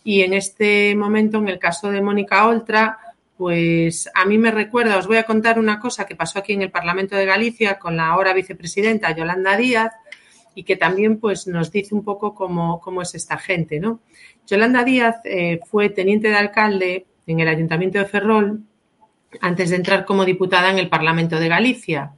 [0.05, 2.99] Y en este momento, en el caso de Mónica Oltra,
[3.39, 6.63] pues a mí me recuerda, os voy a contar una cosa que pasó aquí en
[6.63, 9.93] el Parlamento de Galicia con la ahora vicepresidenta Yolanda Díaz
[10.59, 14.01] y que también pues nos dice un poco cómo, cómo es esta gente, ¿no?
[14.45, 18.63] Yolanda Díaz eh, fue teniente de alcalde en el Ayuntamiento de Ferrol
[19.41, 22.11] antes de entrar como diputada en el Parlamento de Galicia.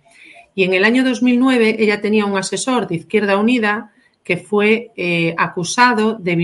[0.54, 3.92] Y en el año 2009 ella tenía un asesor de Izquierda Unida
[4.24, 6.34] que fue eh, acusado de,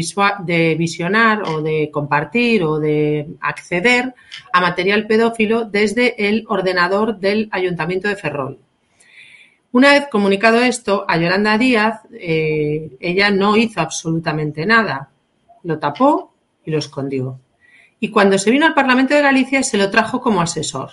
[0.44, 4.12] de, visionar o de compartir o de acceder
[4.52, 8.65] a material pedófilo desde el ordenador del Ayuntamiento de Ferrol.
[9.76, 15.10] Una vez comunicado esto a Yolanda Díaz, eh, ella no hizo absolutamente nada.
[15.64, 16.32] Lo tapó
[16.64, 17.40] y lo escondió
[18.00, 20.92] y cuando se vino al Parlamento de Galicia se lo trajo como asesor.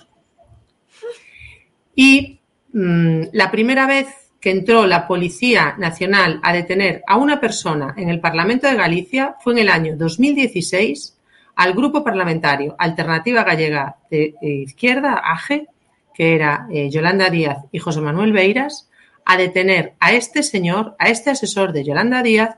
[1.95, 2.41] Y
[2.73, 4.07] mm, la primera vez
[4.41, 9.35] que entró la Policía Nacional a detener a una persona en el Parlamento de Galicia
[9.39, 11.17] fue en el año 2016
[11.55, 15.67] al grupo parlamentario Alternativa Gallega de Izquierda, AGE,
[16.13, 18.89] que era eh, Yolanda Díaz y José Manuel Beiras,
[19.25, 22.55] a detener a este señor, a este asesor de Yolanda Díaz,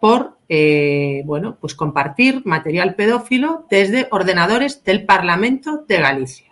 [0.00, 6.46] por eh, bueno, pues compartir material pedófilo desde ordenadores del Parlamento de Galicia.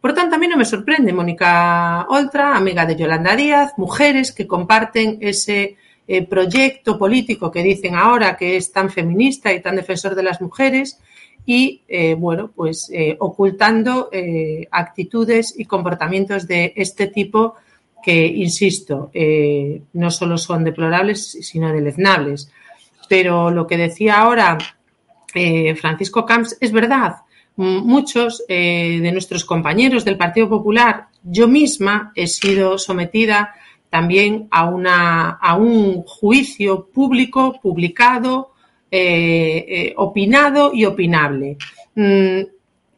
[0.00, 4.46] Por tanto, a mí no me sorprende Mónica Oltra, amiga de Yolanda Díaz, mujeres que
[4.46, 5.76] comparten ese
[6.06, 10.40] eh, proyecto político que dicen ahora que es tan feminista y tan defensor de las
[10.40, 11.00] mujeres
[11.46, 12.90] y, eh, bueno, pues
[13.20, 14.10] ocultando
[14.70, 17.54] actitudes y comportamientos de este tipo
[18.02, 19.10] que, insisto,
[19.92, 22.50] no solo son deplorables, sino deleznables.
[23.08, 24.58] Pero lo que decía ahora
[25.36, 27.16] eh, Francisco Camps es verdad.
[27.56, 33.54] Muchos eh, de nuestros compañeros del Partido Popular, yo misma he sido sometida
[33.88, 38.52] también a, una, a un juicio público, publicado,
[38.90, 41.56] eh, opinado y opinable.
[41.94, 42.42] Mm,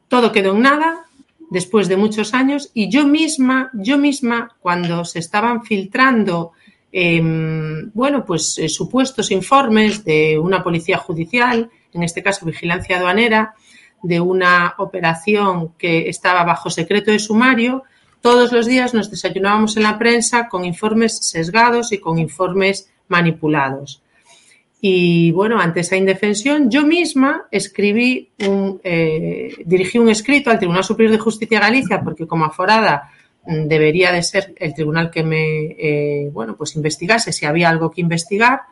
[0.09, 1.05] todo quedó en nada
[1.51, 6.53] después de muchos años y yo misma, yo misma, cuando se estaban filtrando
[6.91, 13.55] Em, bueno, pues eh, supuestos informes de una policía judicial, en este caso vigilancia aduanera,
[14.03, 17.85] de una operación que estaba bajo secreto de sumario.
[18.21, 24.03] Todos los días nos desayunábamos en la prensa con informes sesgados y con informes manipulados.
[24.81, 30.85] Y bueno, ante esa indefensión, yo misma escribí un, eh, dirigí un escrito al Tribunal
[30.85, 33.11] Superior de Justicia de Galicia, porque como aforada
[33.45, 38.03] debería de ser el tribunal que me, eh, bueno, pues investigase si había algo que
[38.03, 38.63] investigar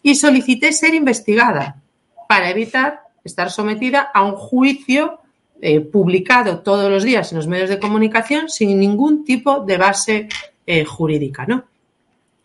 [0.00, 1.82] y solicité ser investigada
[2.28, 5.18] para evitar estar sometida a un juicio
[5.60, 10.28] eh, publicado todos los días en los medios de comunicación sin ningún tipo de base
[10.86, 11.64] jurídica, ¿no?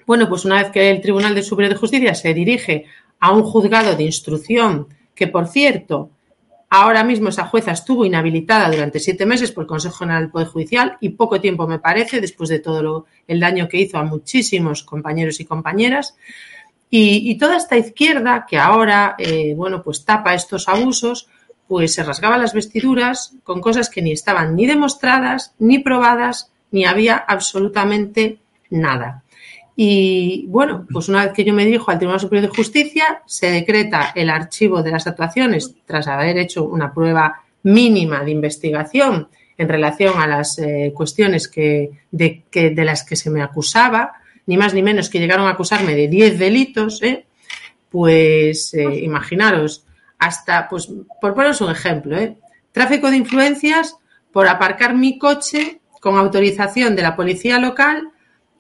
[0.08, 2.86] Bueno, pues una vez que el Tribunal de Superior de Justicia se dirige
[3.20, 6.10] a un juzgado de instrucción, que por cierto
[6.70, 10.48] Ahora mismo esa jueza estuvo inhabilitada durante siete meses por el Consejo General del Poder
[10.48, 14.84] Judicial y poco tiempo me parece, después de todo el daño que hizo a muchísimos
[14.84, 16.18] compañeros y compañeras.
[16.90, 21.30] Y, y toda esta izquierda que ahora, eh, bueno, pues tapa estos abusos,
[21.70, 26.84] pues se rasgaba las vestiduras con cosas que ni estaban ni demostradas, ni probadas, ni
[26.84, 28.40] había absolutamente
[28.70, 29.24] nada.
[29.80, 33.52] Y bueno, pues una vez que yo me dirijo al Tribunal Superior de Justicia, se
[33.52, 39.70] decreta el archivo de las actuaciones tras haber hecho una prueba mínima de investigación en
[39.70, 44.14] relación a las eh, cuestiones que, de, que, de, las que se me acusaba,
[44.48, 47.28] ni más ni menos que llegaron a acusarme de 10 delitos, ¿eh?
[47.92, 49.86] pues eh, imaginaros,
[50.18, 50.90] hasta, pues
[51.22, 52.36] por poneros un ejemplo, ¿eh?
[52.72, 53.96] tráfico de influencias
[54.32, 58.10] por aparcar mi coche con autorización de la policía local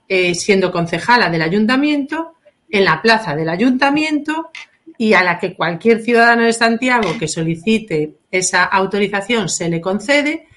[0.08, 2.34] eh, siendo concejala del ayuntamiento,
[2.70, 4.51] en la plaza del ayuntamiento
[4.97, 10.47] y a la que cualquier ciudadano de Santiago que solicite esa autorización se le concede,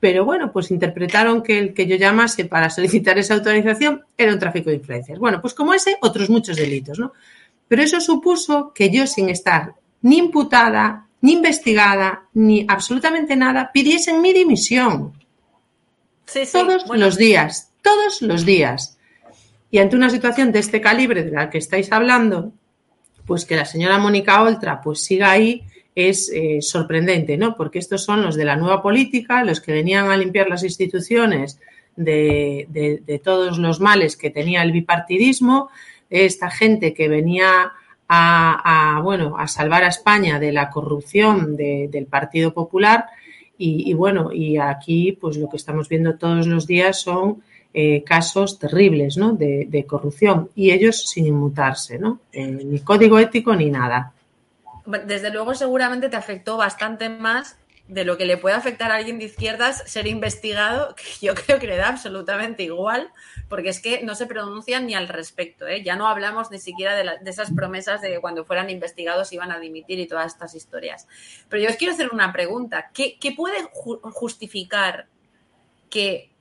[0.00, 4.38] pero bueno, pues interpretaron que el que yo llamase para solicitar esa autorización era un
[4.38, 5.18] tráfico de influencias.
[5.18, 7.12] Bueno, pues como ese, otros muchos delitos, ¿no?
[7.68, 14.20] Pero eso supuso que yo, sin estar ni imputada, ni investigada, ni absolutamente nada, pidiesen
[14.20, 15.14] mi dimisión.
[16.26, 16.52] Sí, sí.
[16.52, 17.06] Todos bueno.
[17.06, 18.98] los días, todos los días.
[19.70, 22.52] Y ante una situación de este calibre de la que estáis hablando,
[23.26, 25.62] pues que la señora Mónica Oltra pues siga ahí
[25.94, 27.54] es eh, sorprendente, ¿no?
[27.54, 31.60] Porque estos son los de la nueva política, los que venían a limpiar las instituciones
[31.94, 35.68] de, todos los males que tenía el bipartidismo,
[36.10, 37.72] esta gente que venía
[38.08, 43.06] a, bueno, a salvar a España de la corrupción de, del Partido Popular
[43.56, 47.42] y, y, bueno, y aquí pues lo que estamos viendo todos los días son
[47.74, 51.98] eh, casos terribles de, corrupción y ellos sin inmutarse.
[52.32, 54.12] Eh, ni código ético ni nada.
[54.86, 57.56] Desde luego seguramente te afectó bastante más
[57.88, 61.58] de lo que le puede afectar a alguien de izquierdas ser investigado, que yo creo
[61.58, 63.10] que le da absolutamente igual,
[63.48, 65.66] porque es que no se pronuncian ni al respecto.
[65.66, 65.82] ¿eh?
[65.82, 69.58] Ya no hablamos ni siquiera de, esas promesas de que cuando fueran investigados iban a
[69.58, 71.06] dimitir y todas estas historias.
[71.48, 72.90] Pero yo os quiero hacer una pregunta.
[72.92, 75.08] ¿Qué, puede ju justificar
[75.90, 76.33] que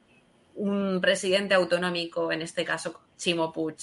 [0.55, 3.77] un presidente autonómico, en este caso Chimo Puig,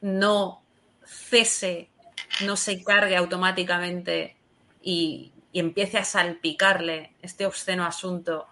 [0.00, 0.62] no
[1.04, 1.88] cese,
[2.44, 4.36] no se cargue automáticamente
[4.82, 8.46] y, empiece a salpicarle este obsceno asunto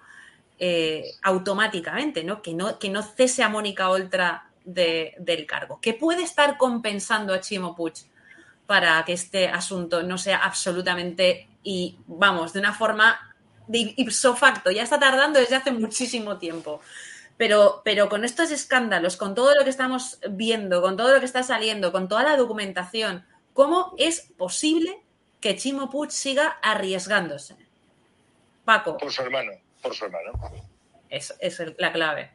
[0.59, 2.43] eh, automáticamente, ¿no?
[2.43, 2.77] Que, ¿no?
[2.77, 5.79] que no cese a Mónica Oltra de, del cargo.
[5.81, 7.95] ¿Qué puede estar compensando a Chimo Puig
[8.67, 13.37] para que este asunto no sea absolutamente y, vamos, de una forma
[13.69, 14.73] de ipso facto?
[14.73, 16.81] Ya está tardando desde hace muchísimo tiempo.
[17.39, 21.27] Pero, pero con estos escándalos, con todo lo que estamos viendo, con todo lo que
[21.27, 23.25] está saliendo, con toda la documentación,
[23.55, 24.99] ¿cómo es posible
[25.41, 27.57] que Chimo Puig siga arriesgándose?
[28.65, 28.99] Paco.
[28.99, 30.33] Por su hermano, por su hermano.
[31.09, 32.31] Es, es la clave.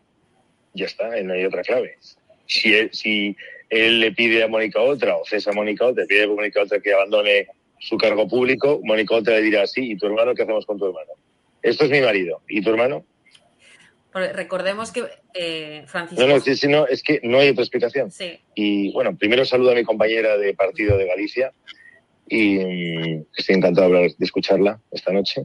[0.73, 1.97] Ya está, no hay otra clave.
[2.47, 3.35] Si él, si
[3.69, 6.61] él le pide a Mónica otra, o cesa a Mónica otra, le pide a Mónica
[6.61, 7.47] otra que abandone
[7.79, 10.87] su cargo público, Mónica otra le dirá, sí, ¿y tu hermano qué hacemos con tu
[10.87, 11.11] hermano?
[11.61, 13.05] Esto es mi marido, ¿y tu hermano?
[14.13, 16.25] Recordemos que eh, Francisco.
[16.25, 18.11] No, no, sí, sí, no, es que no hay otra explicación.
[18.11, 18.39] Sí.
[18.55, 21.53] Y bueno, primero saludo a mi compañera de partido de Galicia
[22.27, 25.43] y mm, estoy encantado de, hablar, de escucharla esta noche.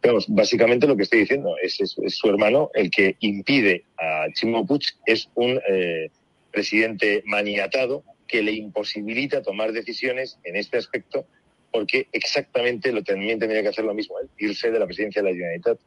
[0.00, 3.84] Pero vamos, básicamente lo que estoy diciendo es, es, es, su hermano el que impide
[3.98, 6.10] a Chimo Puig, es un eh,
[6.50, 11.26] presidente maniatado que le imposibilita tomar decisiones en este aspecto
[11.72, 15.30] porque exactamente lo también tendría que hacer lo mismo él, irse de la presidencia de
[15.30, 15.78] la Generalitat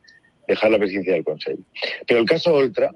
[0.48, 1.60] dejar la presidencia del Consejo.
[2.08, 2.92] Pero el caso Oltra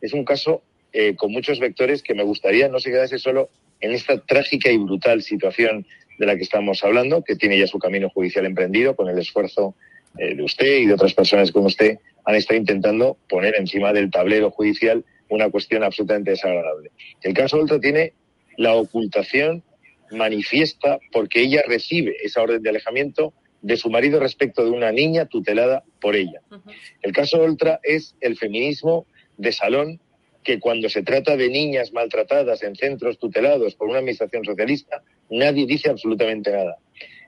[0.00, 3.92] es un caso eh, con muchos vectores que me gustaría no se quedase solo en
[3.92, 5.86] esta trágica y brutal situación
[6.18, 9.74] de la que estamos hablando, que tiene ya su camino judicial emprendido con el esfuerzo
[10.18, 14.10] eh, de usted y de otras personas como usted han estado intentando poner encima del
[14.10, 16.90] tablero judicial una cuestión absolutamente desagradable.
[17.22, 18.12] El caso Oltra tiene
[18.56, 19.62] la ocultación
[20.10, 23.32] manifiesta porque ella recibe esa orden de alejamiento
[23.62, 26.40] de su marido respecto de una niña tutelada por ella.
[26.50, 26.74] Uh -huh.
[27.02, 29.06] El caso Oltra es el feminismo
[29.36, 30.00] de salón
[30.42, 35.66] que cuando se trata de niñas maltratadas en centros tutelados por una administración socialista, nadie
[35.66, 36.78] dice absolutamente nada.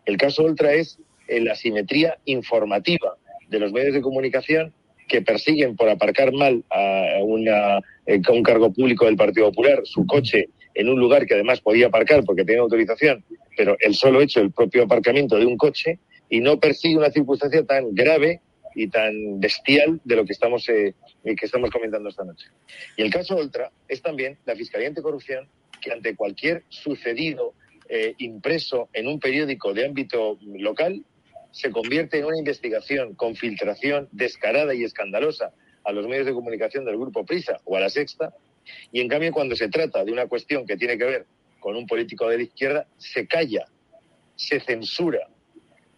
[0.07, 3.17] El caso Oltra es la asimetría informativa
[3.49, 4.73] de los medios de comunicación
[5.09, 10.07] que persiguen por aparcar mal a, una, a un cargo público del Partido Popular su
[10.07, 13.25] coche en un lugar que además podía aparcar porque tenía autorización,
[13.57, 15.99] pero el solo hecho del propio aparcamiento de un coche
[16.33, 18.41] y no persigue una circunstancia tan grave
[18.75, 22.47] y tan bestial de lo que estamos, eh, que estamos comentando esta noche.
[22.97, 25.47] Y el caso Oltra es también la Fiscalía Anticorrupción
[25.83, 27.53] que ante cualquier sucedido
[27.87, 31.05] eh, impreso en un periódico de ámbito local
[31.51, 35.53] se convierte en una investigación con filtración descarada y escandalosa
[35.85, 38.35] a los medios de comunicación del grupo Prisa o a la Sexta,
[38.91, 41.27] y en cambio cuando se trata de una cuestión que tiene que ver
[41.61, 43.67] con un político de la izquierda, se calla,
[44.35, 45.29] se censura,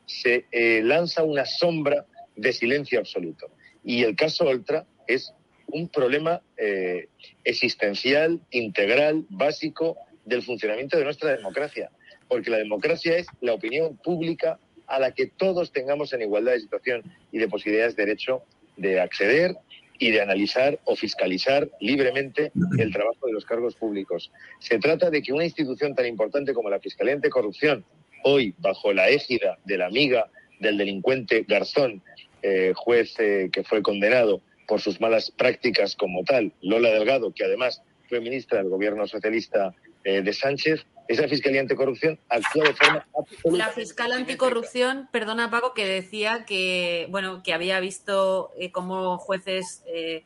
[0.06, 3.50] se eh, lanza una sombra de silencio absoluto.
[3.84, 5.32] Y el caso Oltra es
[5.68, 7.08] un problema eh,
[7.44, 11.90] existencial, integral, básico del funcionamiento de nuestra democracia.
[12.28, 16.60] Porque la democracia es la opinión pública a la que todos tengamos en igualdad de
[16.60, 17.02] situación
[17.32, 18.42] y de posibilidades de derecho
[18.76, 19.56] de acceder
[19.98, 24.32] y de analizar o fiscalizar libremente el trabajo de los cargos públicos.
[24.58, 27.84] Se trata de que una institución tan importante como la Fiscalía Anticorrupción,
[28.24, 32.02] hoy bajo la égida de la amiga del delincuente Garzón,
[32.42, 37.44] eh, juez eh, que fue condenado por sus malas prácticas como tal, Lola Delgado, que
[37.44, 43.06] además fue ministra del gobierno socialista eh, de Sánchez, esa Fiscalía Anticorrupción actúa de forma
[43.44, 50.24] La fiscal anticorrupción, perdona Paco, que decía que, bueno, que había visto cómo jueces, eh,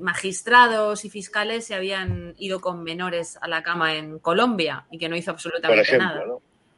[0.00, 5.08] magistrados y fiscales se habían ido con menores a la cama en Colombia y que
[5.08, 6.24] no hizo absolutamente nada.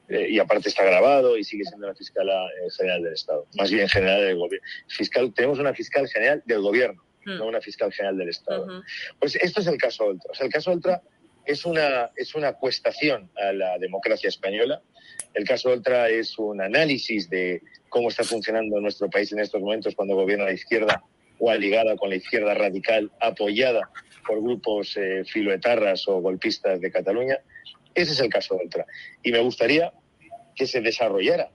[0.09, 2.29] Eh, y aparte está grabado y sigue siendo la fiscal
[2.77, 4.67] general del Estado, más bien general del gobierno.
[4.89, 7.39] Fiscal, tenemos una fiscal general del gobierno, hmm.
[7.39, 8.83] no una fiscal general del Estado.
[9.19, 10.31] Pues esto es el caso Ultra.
[10.31, 11.03] O sea, el caso Ultra
[11.47, 14.83] es una, es una cuestación a la democracia española.
[15.33, 19.95] El caso Oltra es un análisis de cómo está funcionando nuestro país en estos momentos
[19.95, 21.03] cuando gobierna la izquierda
[21.39, 23.91] o ligada con la izquierda radical apoyada
[24.27, 27.39] por grupos eh, filoetarras o golpistas de Cataluña.
[27.97, 28.87] Ese es el caso Oltra.
[29.23, 29.93] Y me gustaría
[30.55, 31.51] que se desarrollara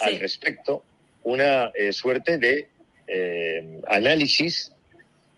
[0.00, 0.84] al respecto
[1.22, 2.68] una eh, suerte de
[3.06, 4.72] eh, análisis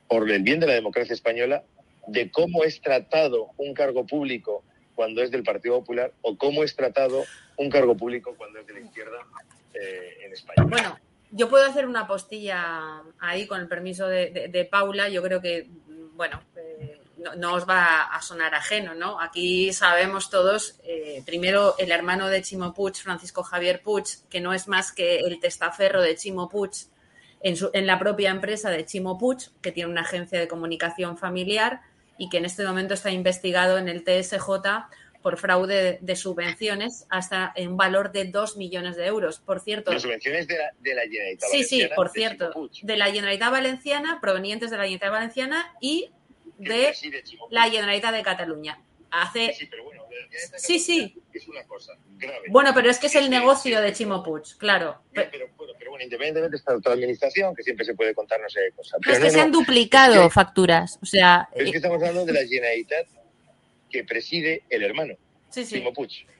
[0.08, 1.62] por el bien de la democracia española
[2.06, 6.74] de cómo es tratado un cargo público cuando es del Partido Popular o cómo es
[6.74, 7.24] tratado
[7.56, 9.18] un cargo público cuando es de la izquierda
[9.74, 10.66] eh, en España.
[10.68, 10.98] Bueno,
[11.30, 15.08] yo puedo hacer una postilla ahí con el permiso de, Paula.
[15.08, 15.68] Yo creo que,
[16.14, 16.40] bueno,
[17.34, 19.20] no, os va a sonar ajeno, ¿no?
[19.20, 24.52] Aquí sabemos todos, eh, primero, el hermano de Chimo Puig, Francisco Javier Puig, que no
[24.52, 26.72] es más que el testaferro de Chimo Puig
[27.40, 31.80] en, en la propia empresa de Chimo Puig, que tiene una agencia de comunicación familiar
[32.18, 34.46] y que en este momento está investigado en el TSJ
[35.26, 39.40] por fraude de subvenciones hasta en valor de 2 millones de euros.
[39.40, 39.92] Por cierto.
[39.92, 42.52] Las subvenciones de la, de la Generalitat Sí, sí, por cierto.
[42.82, 46.12] De la Generalitat Valenciana, provenientes de la Generalitat Valenciana y
[46.58, 46.94] de
[47.50, 48.78] la Generalitat de Cataluña.
[49.10, 49.54] Hace...
[49.54, 50.04] Sí, pero bueno,
[50.56, 51.22] sí, sí.
[51.32, 52.46] Es una cosa grave.
[52.48, 55.02] Bueno, pero es que es el negocio de Chimo Puig, claro.
[55.12, 58.96] pero, bueno, independientemente está toda administración, que siempre se puede contar no sé qué cosa.
[59.00, 61.48] Pero es que se han duplicado facturas, o sea...
[61.54, 63.06] es que eh, estamos hablando de la Generalitat
[63.90, 65.14] que preside el hermano,
[65.50, 65.82] sí, sí.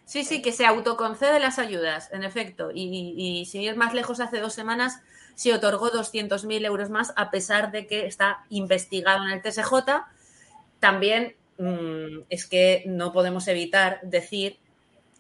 [0.05, 2.71] Sí, sí, que se autoconcede las ayudas, en efecto.
[2.73, 5.03] Y, y, sin ir más lejos, hace dos semanas
[5.37, 9.73] se otorgó 200.000 euros más, a pesar de que está investigado en el TSJ.
[10.81, 14.59] También mm, es que no podemos evitar decir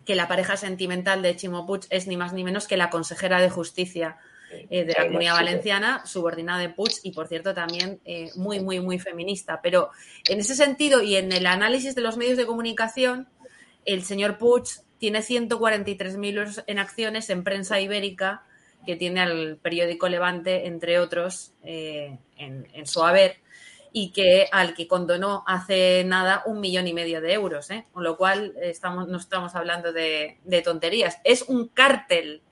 [0.04, 3.40] que la pareja sentimental de Chimo Puig es ni más ni menos que la consejera
[3.40, 4.16] de justicia
[4.70, 8.80] eh, de la Comunidad Valenciana, subordinada de Puig y, por cierto, también eh, muy, muy,
[8.80, 9.60] muy feminista.
[9.60, 9.90] Pero
[10.28, 13.28] en ese sentido y en el análisis de los medios de comunicación,
[13.84, 14.64] el señor Puig
[14.98, 18.44] tiene 143.000 euros en acciones en prensa ibérica,
[18.86, 23.38] que tiene al periódico Levante, entre otros, eh, en su haber
[23.92, 27.86] y que al que condonó hace nada un millón y medio de euros, ¿eh?
[27.92, 31.18] con lo cual estamos, no estamos hablando de, tonterías.
[31.24, 32.42] Es un cártel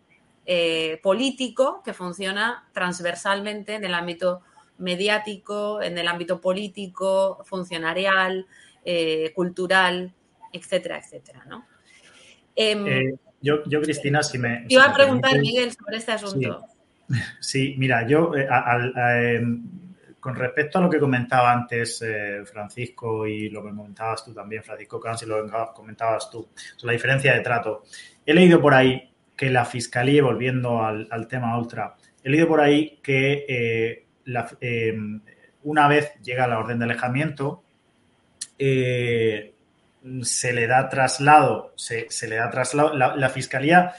[0.47, 4.41] eh, político que funciona transversalmente en el ámbito
[4.79, 8.47] mediático, en el ámbito político, funcionarial,
[9.35, 10.15] cultural,
[10.53, 11.67] etcétera, etcétera, ¿no?
[12.57, 14.65] Em, yo, Cristina, si me...
[14.69, 16.67] iba a preguntar, Miguel, sobre este asunto.
[17.41, 19.63] Sí, mira, yo al, em,
[20.19, 24.63] con respecto a lo que comentaba antes eh, Francisco y lo que comentabas tú también,
[24.63, 26.49] Francisco Cans, y lo que comentabas tú,
[26.83, 27.83] la diferencia de trato.
[28.25, 33.01] He leído por ahí que la Fiscalía, volviendo al, tema Ultra, he leído por ahí
[33.03, 34.07] que eh,
[34.63, 34.99] eh,
[35.65, 37.63] una vez llega la orden de alejamiento,
[40.23, 43.95] se le da traslado, se, le da traslado, la, Fiscalía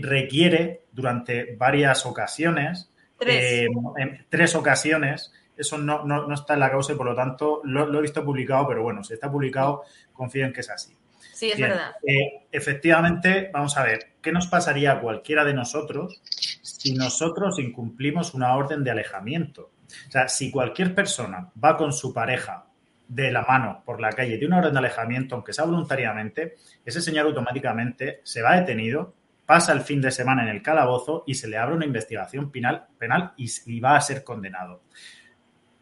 [0.00, 6.96] requiere durante varias ocasiones, en tres ocasiones, eso no, no, está en la causa y
[6.96, 9.82] por lo tanto lo, he visto publicado, pero bueno, si está publicado,
[10.12, 10.96] confío en que es así.
[11.34, 11.92] Sí, es verdad.
[12.02, 16.20] Eh, efectivamente, vamos a ver, ¿qué nos pasaría a cualquiera de nosotros
[16.62, 19.70] si nosotros incumplimos una orden de alejamiento?
[20.08, 22.67] O sea, si cualquier persona va con su pareja
[23.08, 27.00] de la mano por la calle de una orden de alejamiento, aunque sea voluntariamente, ese
[27.00, 29.14] señor automáticamente se va detenido
[29.48, 32.84] pasa el fin de semana en el calabozo y se le abre una investigación penal,
[32.98, 34.82] penal y, y va a ser condenado.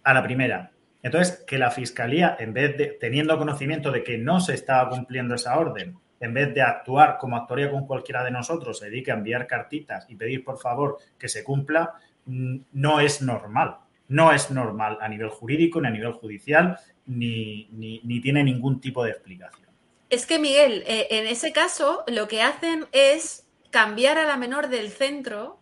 [0.04, 0.70] A la primera.
[1.02, 5.34] Entonces, que la Fiscalía, en vez de, teniendo conocimiento de que no se estaba cumpliendo
[5.34, 9.14] esa orden, en vez de actuar como actuaría con cualquiera de nosotros, se dedique a
[9.14, 11.94] enviar cartitas y pedir por favor que se cumpla,
[12.26, 13.78] mm, no es normal.
[14.06, 19.04] No es normal a nivel jurídico, ni a nivel judicial, ni, ni, tiene ningún tipo
[19.04, 19.68] de explicación.
[20.10, 24.68] Es que, Miguel, eh, en ese caso lo que hacen es cambiar a la menor
[24.68, 25.58] del centro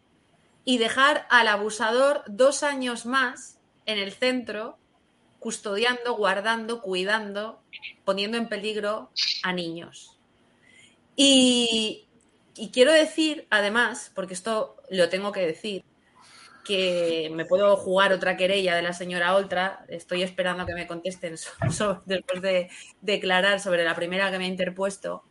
[0.64, 4.78] y dejar al abusador dos años más en el centro,
[5.38, 7.62] custodiando, guardando, cuidando,
[8.04, 9.10] poniendo en peligro
[9.42, 10.18] a niños.
[11.16, 12.06] Y
[12.72, 15.84] quiero decir, además, porque esto lo tengo que decir,
[16.64, 19.84] que me puedo jugar otra querella de la señora Oltra.
[19.88, 21.36] Estoy esperando que me contesten
[22.06, 22.70] después de
[23.02, 25.24] declarar sobre la primera que me ha interpuesto,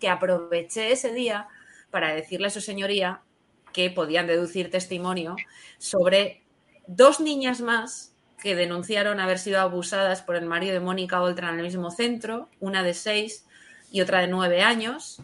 [0.00, 1.48] que aproveché ese día
[1.90, 3.22] para decirle a su señoría
[3.72, 5.36] que podían deducir testimonio
[5.78, 6.42] sobre
[6.86, 11.58] dos niñas más que denunciaron haber sido abusadas por el marido de Mónica Oltra en
[11.58, 13.46] el mismo centro, una de seis
[13.90, 15.20] y otra de nueve años.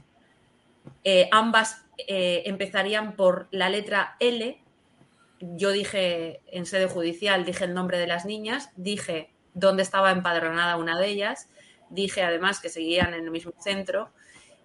[1.05, 4.61] Eh, ambas eh, empezarían por la letra L.
[5.41, 10.77] Yo dije en sede judicial, dije el nombre de las niñas, dije dónde estaba empadronada
[10.77, 11.49] una de ellas,
[11.91, 14.11] dije además que seguían en el mismo centro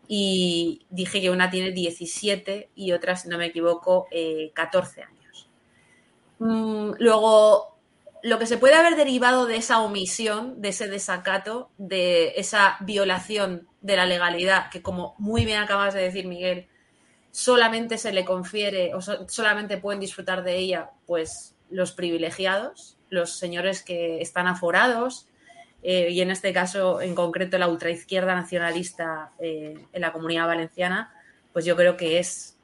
[0.08, 5.50] y dije que una tiene 17 y otra, si no me equivoco, eh, 14 años.
[6.40, 7.78] Mm, luego,
[8.24, 13.68] lo que se puede haber derivado de esa omisión, de ese desacato, de esa violación
[13.82, 16.68] de la legalidad, que como muy bien acabas de decir, Miguel,
[17.32, 23.38] solamente se le confiere o so solamente pueden disfrutar de ella, pues los privilegiados, los
[23.38, 25.28] señores que están aforados,
[25.82, 31.14] eh, y en este caso, en concreto, la ultraizquierda nacionalista eh, en la comunidad valenciana,
[31.54, 32.58] pues yo creo que es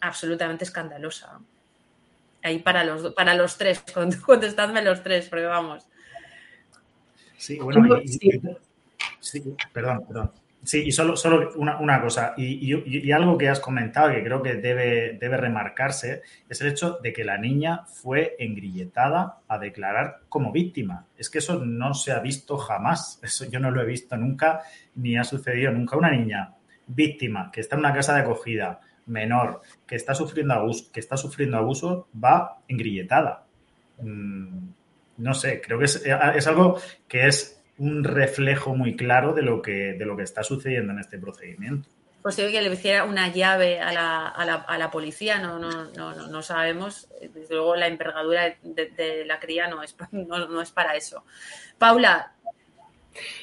[0.00, 1.40] absolutamente escandalosa.
[2.42, 3.82] Ahí para los, para los tres,
[4.24, 5.86] contestadme los tres, porque vamos.
[7.38, 8.30] Sí, bueno, y, sí,
[9.72, 10.32] perdón, perdón.
[10.64, 14.42] Sí, y solo, solo una, una cosa, y, y, algo que has comentado que creo
[14.42, 20.20] que debe, debe remarcarse, es el hecho de que la niña fue engrilletada a declarar
[20.28, 21.06] como víctima.
[21.18, 24.62] Es que eso no se ha visto jamás, eso yo no lo he visto nunca,
[24.94, 25.98] ni ha sucedido nunca.
[25.98, 26.54] Una niña
[26.86, 31.18] víctima que está en una casa de acogida, menor, que está sufriendo abuso, que está
[31.18, 33.44] sufriendo abuso, va engrilletada.
[34.00, 34.68] Mm,
[35.18, 39.60] no sé, creo que es, es algo que es un reflejo muy claro de lo
[39.62, 41.88] que, de lo que está sucediendo en este procedimiento.
[42.22, 45.90] Posible que le hiciera una llave a la, a la, a la policía, no, no,
[45.90, 47.06] no, no, sabemos.
[47.20, 51.24] Desde luego la envergadura de, de la cría no es, no, no, es para eso.
[51.76, 52.32] Paula.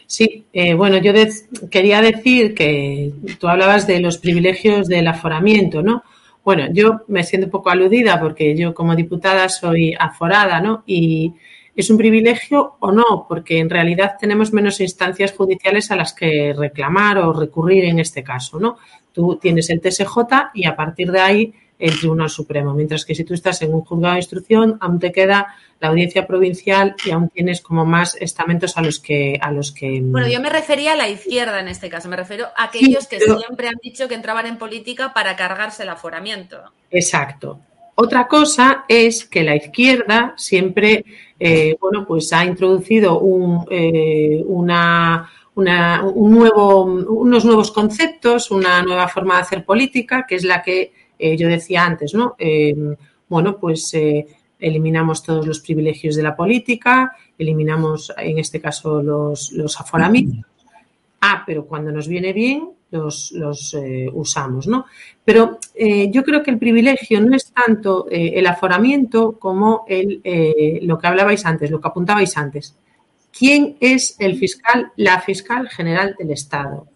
[0.08, 1.32] Sí, eh, bueno, yo de,
[1.70, 6.04] quería decir que tú hablabas de los privilegios del aforamiento, ¿no?
[6.44, 10.84] Bueno, yo me siento un poco aludida porque yo como diputada soy aforada, ¿no?
[10.88, 11.36] Y,
[11.82, 13.26] ¿Es un privilegio o no?
[13.28, 18.24] Porque en realidad tenemos menos instancias judiciales a las que reclamar o recurrir en este
[18.24, 18.78] caso, ¿no?
[19.12, 23.24] Tú tienes el TSJ y a partir de ahí el Tribunal Supremo, mientras que si
[23.24, 27.30] tú estás en un juzgado de instrucción, aún te queda la audiencia provincial y aún
[27.30, 30.96] tienes como más estamentos a los que a los que Bueno, yo me refería a
[30.96, 33.38] la izquierda en este caso, me refiero a aquellos sí, pero...
[33.38, 36.62] que siempre han dicho que entraban en política para cargarse el aforamiento.
[36.92, 37.60] Exacto.
[37.96, 41.06] Otra cosa es que la izquierda siempre,
[41.44, 44.68] eh, bueno, pues ha introducido un, eh, un
[45.56, 51.36] nuevo, unos nuevos conceptos, una nueva forma de hacer política, que es la que eh,
[51.36, 52.36] yo decía antes, ¿no?
[53.28, 53.92] Bueno, pues
[54.60, 60.46] eliminamos todos los privilegios de la política, eliminamos, en este caso, los, los aforamientos.
[61.22, 64.86] Ah, pero cuando nos viene bien, los, los eh, usamos, ¿no?
[65.24, 70.22] Pero eh, yo creo que el privilegio no es tanto eh, el aforamiento como el,
[70.84, 72.78] lo que hablabais antes, lo que apuntabais antes.
[73.38, 76.88] ¿Quién es el fiscal, la fiscal general del Estado?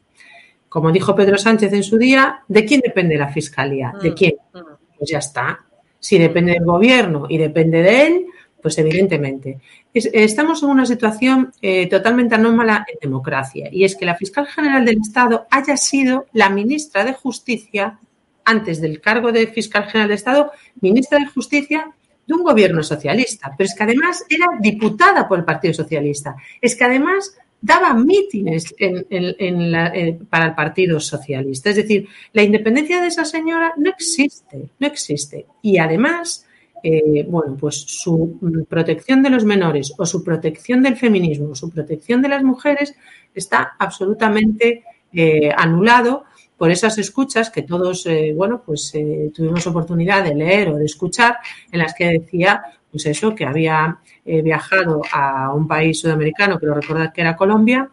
[0.68, 3.94] Como dijo Pedro Sánchez en su día, ¿de quién depende la fiscalía?
[4.02, 4.34] ¿De quién?
[4.52, 5.66] Pues ya está.
[5.98, 8.26] Si depende del gobierno y depende de él,
[8.66, 9.60] pues evidentemente.
[9.94, 14.48] Es, estamos en una situación eh, totalmente anómala en democracia y es que la fiscal
[14.48, 18.00] general del Estado haya sido la ministra de Justicia,
[18.44, 20.52] antes del cargo de fiscal general del Estado,
[20.82, 21.92] ministra de Justicia
[22.26, 26.76] de un gobierno socialista, pero es que además era diputada por el Partido Socialista, es
[26.76, 31.70] que además daba mítines en, en, en la, eh, para el Partido Socialista.
[31.70, 35.46] Es decir, la independencia de esa señora no existe, no existe.
[35.62, 36.45] Y además
[36.88, 38.38] eh, bueno, pues su
[38.70, 42.94] protección de los menores o su protección del feminismo, su protección de las mujeres
[43.34, 46.26] está absolutamente eh, anulado
[46.58, 50.86] por esas escuchas que todos, eh, bueno, pues eh, tuvimos oportunidad de leer o de
[50.86, 51.38] escuchar,
[51.72, 52.62] en las que decía,
[52.92, 57.90] pues eso, que había eh, viajado a un país sudamericano, quiero recordar que era Colombia,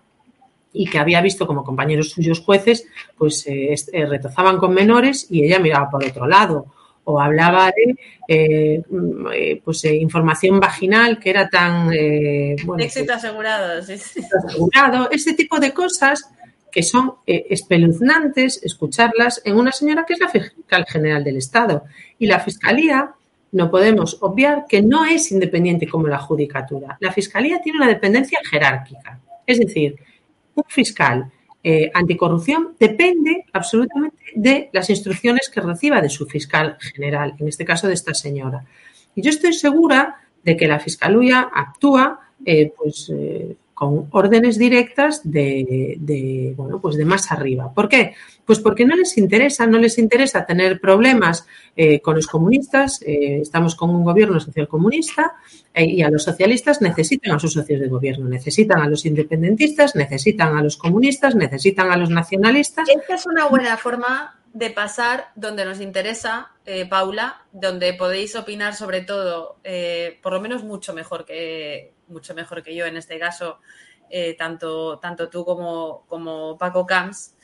[0.74, 2.86] y que había visto como compañeros suyos jueces,
[3.18, 3.44] pues
[3.92, 6.72] retozaban con menores y ella miraba por otro lado
[7.04, 7.72] o hablaba
[8.28, 8.82] de
[9.64, 11.86] pues información vaginal que era tan
[12.64, 14.20] bueno, éxito pues asegurado, sí, sí.
[14.46, 16.30] asegurado ese tipo de cosas
[16.72, 21.84] que son eh, espeluznantes escucharlas en una señora que es la fiscal general del Estado.
[22.18, 23.12] Y la Fiscalía,
[23.52, 26.96] no podemos obviar que no es independiente como la Judicatura.
[27.00, 29.20] La Fiscalía tiene una dependencia jerárquica.
[29.46, 29.96] Es decir,
[30.54, 31.30] un fiscal
[31.64, 37.64] eh, anticorrupción depende absolutamente de las instrucciones que reciba de su fiscal general, en este
[37.64, 38.64] caso de esta señora.
[39.14, 43.12] Y yo estoy segura de que la Fiscalía actúa eh, pues,
[43.82, 47.74] con órdenes directas de, bueno, pues de más arriba.
[47.74, 48.14] ¿Por qué?
[48.44, 53.02] Pues porque no les interesa, no les interesa tener problemas eh, con los comunistas.
[53.02, 55.34] Eh, estamos con un gobierno social comunista
[55.74, 59.96] eh, y a los socialistas necesitan a sus socios de gobierno, necesitan a los independentistas,
[59.96, 62.88] necesitan a los comunistas, necesitan a los nacionalistas.
[62.88, 66.52] Esta es una buena forma de pasar donde nos interesa,
[66.88, 69.56] Paula, donde podéis opinar sobre todo,
[70.22, 73.58] por lo menos mucho mejor que, mucho mejor que yo en este caso,
[74.10, 77.34] eh, tanto, tanto tú como, como Paco Camps,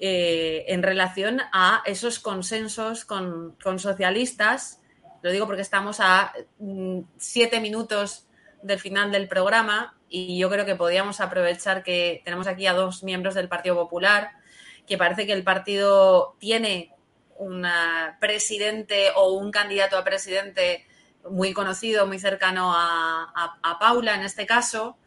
[0.00, 4.80] eh, en relación a esos consensos con, socialistas.
[5.22, 8.28] Lo digo porque estamos a mm, siete minutos
[8.62, 13.02] del final del programa y yo creo que podríamos aprovechar que tenemos aquí a dos
[13.02, 14.30] miembros del Partido Popular,
[14.86, 16.94] que parece que el partido tiene
[17.36, 17.66] un
[18.20, 20.86] presidente o un candidato a presidente
[21.30, 24.98] muy conocido, muy cercano a, Paula en este caso,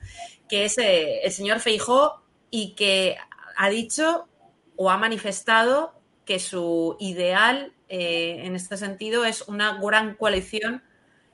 [0.47, 3.17] que es eh, el señor Feijó y que
[3.57, 4.27] ha dicho
[4.75, 5.93] o ha manifestado
[6.25, 10.83] que su ideal eh, en este sentido es una gran coalición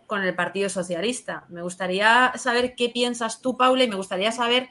[0.08, 1.46] con el Partido Socialista.
[1.50, 4.70] Me gustaría saber qué piensas tú, Paula, y me gustaría saber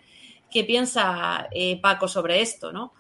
[0.51, 2.95] qué piensa eh, Paco sobre esto, ¿no?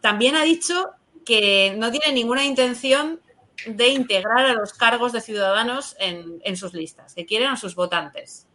[0.00, 0.92] también ha dicho
[1.24, 3.20] que no tiene ninguna intención
[3.66, 8.46] de integrar a los cargos de ciudadanos en, sus listas, que quieren a sus votantes.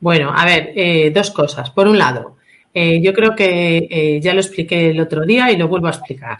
[0.00, 1.70] Bueno, a ver, eh, dos cosas.
[1.70, 2.36] Por un lado,
[2.74, 5.90] eh, yo creo que eh, ya lo expliqué el otro día y lo vuelvo a
[5.90, 6.38] explicar.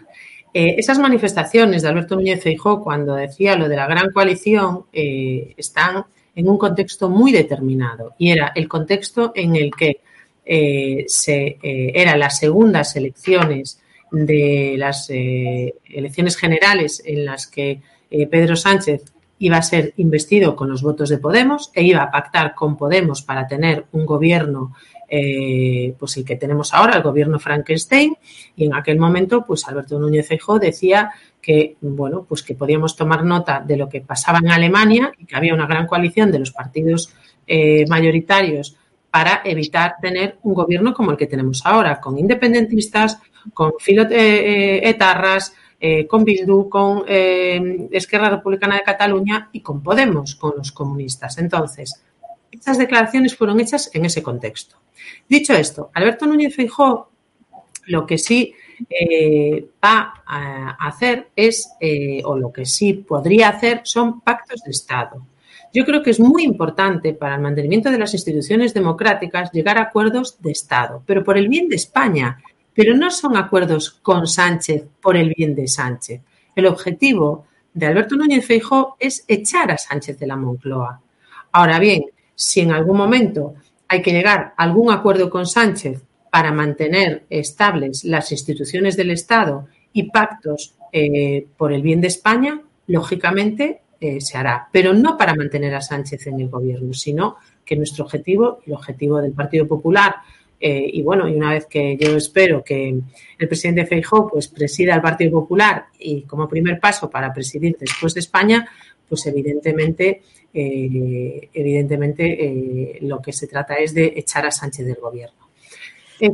[0.53, 6.05] esas manifestaciones de Alberto Núñez Feijóo cuando decía lo de la gran coalición están
[6.35, 10.01] en un contexto muy determinado y era el contexto en el que
[11.07, 13.82] se, eran las segundas elecciones
[14.13, 20.55] de las eh, elecciones generales en las que eh, Pedro Sánchez iba a ser investido
[20.55, 24.73] con los votos de Podemos e iba a pactar con Podemos para tener un gobierno
[25.09, 28.15] eh, pues el que tenemos ahora, el gobierno Frankenstein,
[28.55, 31.11] y en aquel momento, pues Alberto Núñez Feijóo decía
[31.41, 35.35] que bueno, pues que podíamos tomar nota de lo que pasaba en Alemania y que
[35.35, 37.13] había una gran coalición de los partidos
[37.89, 38.77] mayoritarios
[39.11, 43.19] para evitar tener un gobierno como el que tenemos ahora, con independentistas,
[43.53, 49.83] con filo eh, eh, etarras, eh, con Bildu, con Esquerra Republicana de Cataluña y con
[49.83, 51.37] Podemos, con los comunistas.
[51.37, 52.01] Entonces,
[52.51, 54.77] estas declaraciones fueron hechas en ese contexto.
[55.27, 57.09] Dicho esto, Alberto Núñez Feijóo
[57.87, 58.53] lo que sí
[59.83, 61.69] va a hacer es,
[62.23, 65.25] o lo que sí podría hacer, son pactos de Estado.
[65.73, 69.83] Yo creo que es muy importante para el mantenimiento de las instituciones democráticas llegar a
[69.83, 72.37] acuerdos de Estado, pero por el bien de España,
[72.75, 76.21] pero no son acuerdos con Sánchez por el bien de Sánchez.
[76.55, 81.01] El objetivo de Alberto Núñez Feijóo es echar a Sánchez de la Moncloa.
[81.51, 82.03] Ahora bien,
[82.35, 83.55] si en algún momento
[83.87, 86.01] hay que llegar a algún acuerdo con Sánchez
[86.31, 92.61] para mantener estables las instituciones del Estado y pactos eh, por el bien de España,
[92.87, 97.75] lógicamente eh, se hará, pero no para mantener a Sánchez en el gobierno, sino que
[97.75, 100.15] nuestro objetivo, el objetivo del Partido Popular,
[100.65, 102.87] eh, y bueno, y una vez que yo espero que
[103.37, 108.13] el presidente Feijóo pues presida el Partido Popular y como primer paso para presidir después
[108.13, 108.65] de España,
[109.09, 110.21] pues evidentemente,
[110.53, 115.49] eh, evidentemente eh, lo que se trata es de echar a Sánchez del gobierno.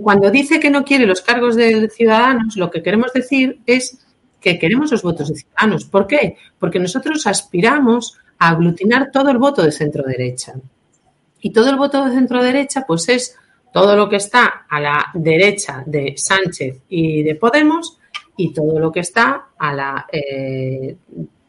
[0.04, 3.98] cuando dice que no quiere los cargos de ciudadanos, lo que queremos decir es
[4.40, 5.86] que queremos los votos de ciudadanos.
[5.86, 6.36] ¿Por qué?
[6.60, 10.54] Porque nosotros aspiramos a aglutinar todo el voto de centro derecha.
[11.42, 13.39] Y todo el voto de centro derecha, pues es
[13.74, 18.00] todo lo que está a la derecha de Sánchez y de Podemos
[18.38, 20.96] y todo lo que está a la eh,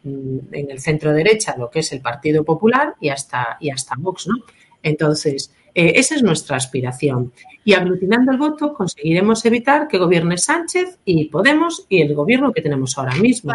[0.05, 4.27] en el centro derecha, lo que es el Partido Popular y hasta, y hasta Vox,
[4.27, 4.35] ¿no?
[4.83, 7.33] Entonces, eh, esa es nuestra aspiración.
[7.65, 12.63] Y aglutinando el voto conseguiremos evitar que gobierne Sánchez y Podemos y el gobierno que
[12.63, 13.53] tenemos ahora mismo.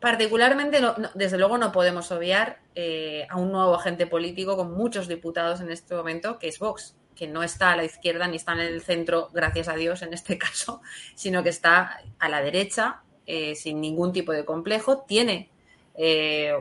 [0.00, 0.78] particularmente,
[1.14, 5.70] desde luego, no podemos obviar eh, a un nuevo agente político con muchos diputados en
[5.70, 8.82] este momento, que es Vox, que no está a la izquierda ni está en el
[8.82, 10.82] centro, gracias a Dios en este caso,
[11.14, 15.04] sino que está a la derecha, eh, sin ningún tipo de complejo.
[15.06, 15.48] Tiene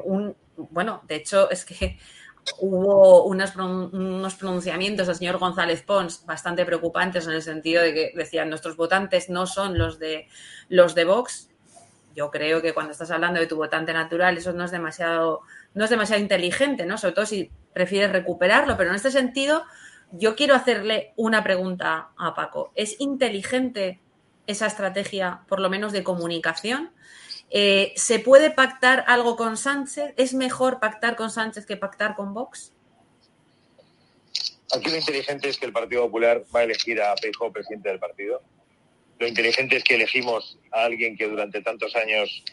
[0.03, 1.97] un, bueno, de hecho es que
[2.59, 8.49] hubo unos pronunciamientos del señor González Pons bastante preocupantes en el sentido de que decían
[8.49, 10.27] nuestros votantes no son los de
[10.69, 11.49] los de Vox.
[12.15, 15.41] Yo creo que cuando estás hablando de tu votante natural, eso no es demasiado,
[15.73, 16.99] no es demasiado inteligente, ¿no?
[16.99, 18.77] Sobre todo si prefieres recuperarlo.
[18.77, 19.63] Pero en este sentido,
[20.11, 22.71] yo quiero hacerle una pregunta a Paco.
[22.75, 23.99] ¿Es inteligente
[24.47, 26.91] esa estrategia, por lo menos de comunicación?
[27.49, 30.13] Eh, ¿Se puede pactar algo con Sánchez?
[30.17, 32.73] ¿Es mejor pactar con Sánchez que pactar con Vox?
[34.73, 37.99] Aquí lo inteligente es que el Partido Popular va a elegir a Peijóo presidente del
[37.99, 38.41] partido.
[39.19, 42.43] Lo inteligente es que elegimos a alguien que durante tantos años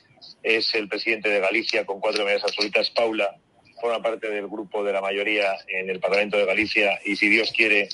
[0.43, 3.39] es el presidente de Galicia con cuatro medidas absolutas, Paula,
[3.81, 7.53] forma parte del grupo de la mayoría en el Parlamento de Galicia y si Dios
[7.53, 7.89] quiere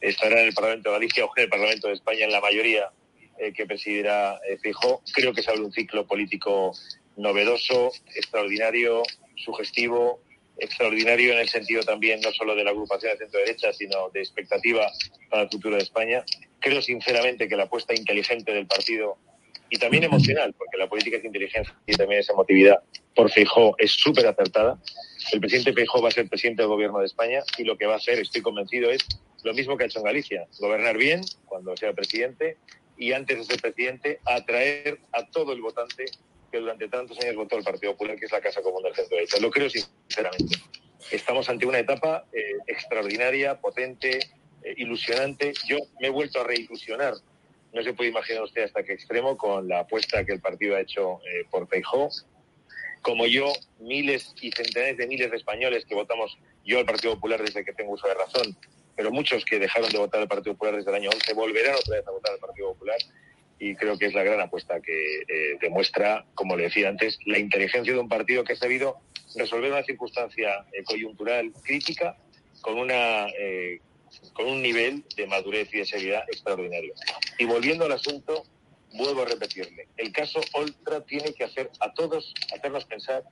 [0.00, 2.90] estará en el Parlamento de Galicia o en el Parlamento de España en la mayoría
[3.38, 5.02] eh, que presidirá eh, Fijó.
[5.12, 6.72] Creo que se abre un ciclo político
[7.16, 9.02] novedoso, extraordinario,
[9.36, 10.20] sugestivo,
[10.58, 14.90] extraordinario en el sentido también no solo de la agrupación de centro-derecha, sino de expectativa
[15.30, 16.24] para el futuro de España.
[16.60, 19.18] Creo sinceramente que la apuesta inteligente del partido
[19.70, 22.82] y también emocional, porque la política es inteligencia y también es emotividad,
[23.14, 24.78] por Feijó es súper acertada.
[25.32, 27.94] El presidente Feijó va a ser presidente del gobierno de España y lo que va
[27.94, 29.04] a hacer, estoy convencido, es
[29.44, 32.56] lo mismo que ha hecho en Galicia, gobernar bien cuando sea presidente
[32.96, 36.06] y antes de ser presidente atraer a todo el votante
[36.50, 39.16] que durante tantos años votó el Partido Popular, que es la Casa Común del Centro
[39.16, 39.38] Derecha.
[39.40, 40.56] Lo creo sinceramente.
[41.10, 44.18] Estamos ante una etapa eh, extraordinaria, potente,
[44.62, 45.52] eh, ilusionante.
[45.66, 47.14] Yo me he vuelto a reilusionar,
[47.72, 50.80] no se puede imaginar usted hasta qué extremo, con la apuesta que el partido ha
[50.80, 52.08] hecho eh, por Feijó.
[53.02, 57.42] Como yo, miles y centenares de miles de españoles que votamos yo al Partido Popular
[57.42, 58.56] desde que tengo uso de razón,
[58.96, 61.96] pero muchos que dejaron de votar al Partido Popular desde el año 11 volverán otra
[61.96, 62.98] vez a votar al Partido Popular
[63.60, 67.38] y creo que es la gran apuesta que eh, demuestra, como le decía antes, la
[67.38, 68.98] inteligencia de un partido que ha sabido
[69.36, 72.16] resolver una circunstancia eh, coyuntural crítica
[72.60, 73.26] con una
[74.32, 76.94] con un nivel de madurez y de seriedad extraordinario.
[77.38, 78.44] Y volviendo al asunto,
[78.92, 83.24] vuelvo a repetirle, el caso Oltra tiene que hacer a todos, hacernos pensar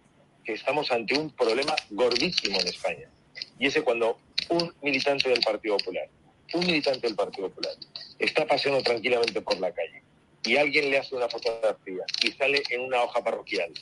[0.45, 3.11] que estamos ante un problema gordísimo en España.
[3.59, 4.18] Y ese cuando
[4.49, 6.09] un militante del Partido Popular,
[6.55, 7.74] un militante del Partido Popular,
[8.18, 10.03] está paseando tranquilamente por la calle
[10.45, 13.72] y alguien le hace una fotografía y sale en una hoja parroquial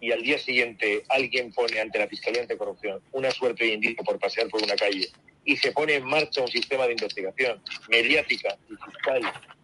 [0.00, 4.18] y al día siguiente alguien pone ante la Fiscalía Anticorrupción una suerte de indicio por
[4.18, 5.08] pasear por una calle
[5.44, 9.22] y se pone en marcha un sistema de investigación mediática y fiscal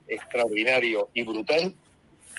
[0.09, 1.75] extraordinario y brutal,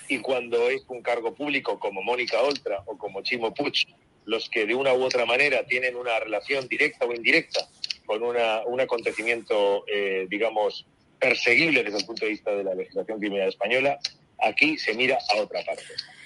[0.08, 3.88] y cuando es un cargo público como Mónica Oltra o como Chimo Puig,
[4.26, 7.68] los que de una u otra manera tienen una relación directa o indirecta
[8.06, 10.86] con una, un acontecimiento, eh, digamos,
[11.20, 14.00] perseguible desde el punto de vista de la legislación criminal española,
[14.40, 15.84] aquí se mira a otra parte.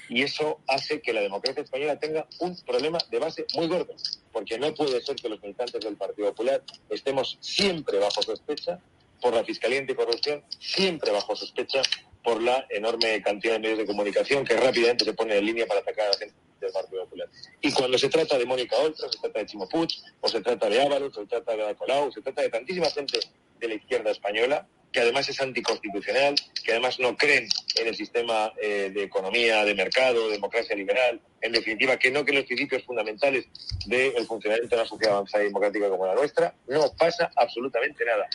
[0.09, 3.93] Y eso hace que la democracia española tenga un problema de base muy gordo,
[4.31, 8.79] porque no puede ser que los militantes del Partido Popular estemos siempre bajo sospecha
[9.21, 11.81] por la Fiscalía Anticorrupción, siempre bajo sospecha
[12.23, 15.79] por la enorme cantidad de medios de comunicación que rápidamente se ponen en línea para
[15.79, 17.29] atacar a la gente del Partido Popular.
[17.61, 19.89] Y cuando se trata de Mónica Oltra, se trata de Chimo Puig,
[20.21, 23.19] o se trata de Ábalos, se trata de Colau, se trata de tantísima gente
[23.59, 28.53] de la izquierda española, que además es anticonstitucional, que además no creen en el sistema
[28.61, 33.45] eh, de economía, de mercado, democracia liberal, en definitiva, que no creen los principios fundamentales
[33.87, 38.25] del funcionamiento de una sociedad avanzada y democrática como la nuestra, no pasa absolutamente nada.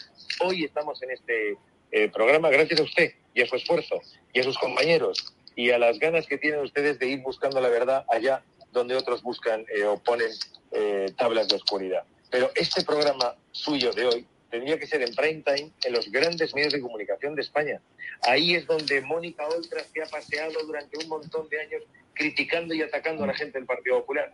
[0.41, 1.57] Hoy estamos en este
[1.93, 3.99] eh, programa gracias a usted y a su esfuerzo
[4.35, 7.70] y a sus compañeros y a las ganas que tienen ustedes de ir buscando la
[7.70, 10.31] verdad allá donde otros buscan eh, o ponen
[10.73, 12.05] eh, tablas de oscuridad.
[12.31, 16.55] Pero este programa suyo de hoy tendría que ser en prime time en los grandes
[16.55, 17.81] medios de comunicación de España.
[18.23, 21.83] Ahí es donde Mónica Oltra se ha paseado durante un montón de años
[22.15, 24.33] criticando y atacando a la gente del Partido Popular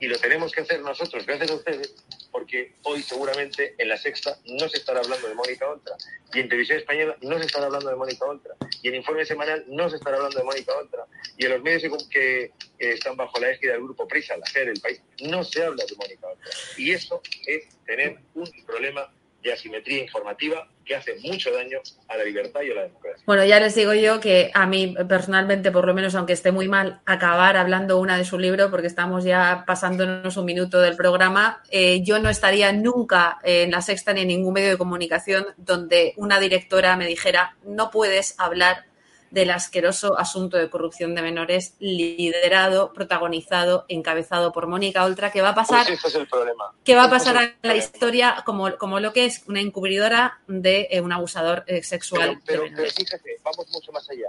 [0.00, 1.94] y lo tenemos que hacer nosotros, gracias a ustedes,
[2.30, 5.96] porque hoy seguramente en la sexta no se estará hablando de Mónica Oltra,
[6.32, 9.64] y en Televisión Española no se estará hablando de Mónica Oltra, y en Informe Semanal
[9.66, 11.04] no se estará hablando de Mónica Oltra,
[11.36, 14.80] y en los medios que están bajo la égida del Grupo Prisa, la FED, del
[14.80, 16.50] país, no se habla de Mónica Oltra.
[16.76, 19.12] Y eso es tener un problema
[19.42, 21.78] de asimetría informativa que hace mucho daño
[22.08, 23.22] a la libertad y a la democracia.
[23.26, 26.66] Bueno, ya les digo yo que a mí personalmente, por lo menos aunque esté muy
[26.66, 31.62] mal, acabar hablando una de su libro, porque estamos ya pasándonos un minuto del programa,
[31.70, 36.14] eh, yo no estaría nunca en la sexta ni en ningún medio de comunicación donde
[36.16, 38.87] una directora me dijera no puedes hablar
[39.30, 45.50] del asqueroso asunto de corrupción de menores liderado, protagonizado, encabezado por Mónica Oltra, que va
[45.50, 46.72] a pasar, Pues ese es el problema.
[46.84, 50.40] que va a es pasar a la historia como, como lo que es una encubridora
[50.46, 52.94] de eh, un abusador eh, sexual Pero, pero, de pero menores.
[52.94, 54.28] fíjate, vamos mucho más allá.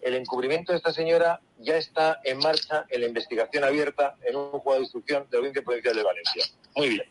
[0.00, 4.50] El encubrimiento de esta señora ya está en marcha en la investigación abierta en un
[4.52, 6.44] juzgado de instrucción de la Audiencia Provincial de Valencia.
[6.76, 7.02] Muy bien.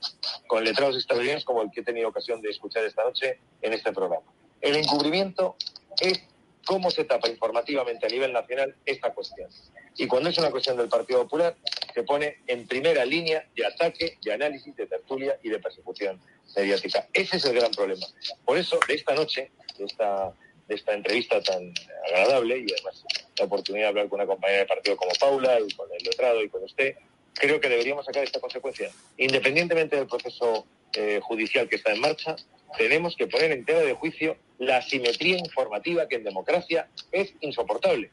[0.48, 3.92] Con letrados extraordinarios como el que he tenido ocasión de escuchar esta noche en este
[3.92, 4.26] programa.
[4.62, 5.58] El encubrimiento
[6.00, 6.18] es
[6.66, 9.50] cómo se tapa informativamente a nivel nacional esta cuestión.
[9.96, 11.56] Y cuando es una cuestión del Partido Popular,
[11.94, 16.20] se pone en primera línea de ataque, de análisis, de tertulia y de persecución
[16.56, 17.08] mediática.
[17.14, 18.06] Ese es el gran problema.
[18.46, 20.34] Por eso, de esta noche, de esta,
[20.68, 21.74] de esta entrevista tan
[22.06, 23.04] agradable y además
[23.38, 26.44] la oportunidad de hablar con una compañera de partido como Paula y con el letrado
[26.44, 26.96] y con usted,
[27.34, 28.92] creo que deberíamos sacar esta consecuencia.
[29.18, 32.36] Independientemente del proceso eh, judicial que está en marcha,
[32.78, 38.12] tenemos que poner en tela de juicio la asimetría informativa que en democracia es insoportable.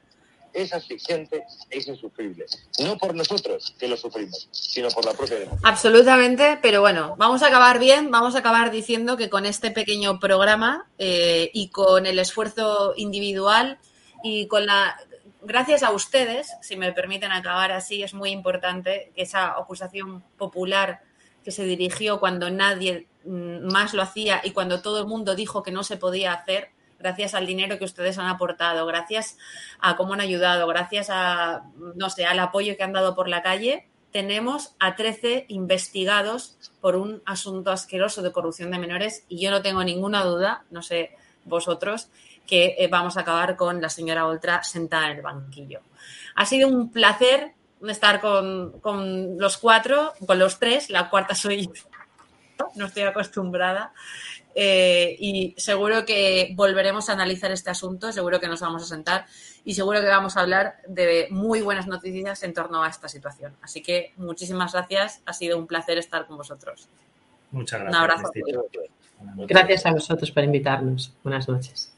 [0.52, 2.46] Es asfixiante, es insufrible.
[2.78, 5.68] No por nosotros que lo sufrimos, sino por la propia democracia.
[5.68, 10.20] Absolutamente, pero bueno, vamos a acabar bien, vamos a acabar diciendo que con este pequeño
[10.20, 13.78] programa eh, y con el esfuerzo individual
[14.22, 14.96] y con la...
[15.42, 21.02] Gracias a ustedes, si me permiten acabar así, es muy importante esa acusación popular
[21.44, 25.70] que se dirigió cuando nadie más lo hacía y cuando todo el mundo dijo que
[25.70, 29.36] no se podía hacer, gracias al dinero que ustedes han aportado, gracias
[29.80, 31.64] a cómo han ayudado, gracias a,
[31.94, 36.96] no sé, al apoyo que han dado por la calle, tenemos a 13 investigados por
[36.96, 41.16] un asunto asqueroso de corrupción de menores y yo no tengo ninguna duda, no sé
[41.44, 42.09] vosotros,
[42.46, 45.80] que eh, vamos a acabar con la señora Oltra sentada en el banquillo.
[46.36, 47.55] Ha sido un placer
[47.88, 51.72] estar con, con los cuatro, con los tres, la cuarta soy yo,
[52.76, 53.93] no estoy acostumbrada.
[54.56, 59.26] Eh, y seguro que volveremos a analizar este asunto, seguro que nos vamos a sentar
[59.64, 63.52] y seguro que vamos a hablar de muy buenas noticias en torno a esta situación.
[63.62, 66.89] Así que muchísimas gracias, ha sido un placer estar con vosotros.
[67.51, 68.01] Muchas Un gracias.
[68.02, 68.31] abrazo.
[68.32, 68.59] Cristina.
[69.18, 69.48] Buenas noches.
[69.56, 71.12] Gracias a vosotros por invitarnos.
[71.22, 71.90] Buenas noches.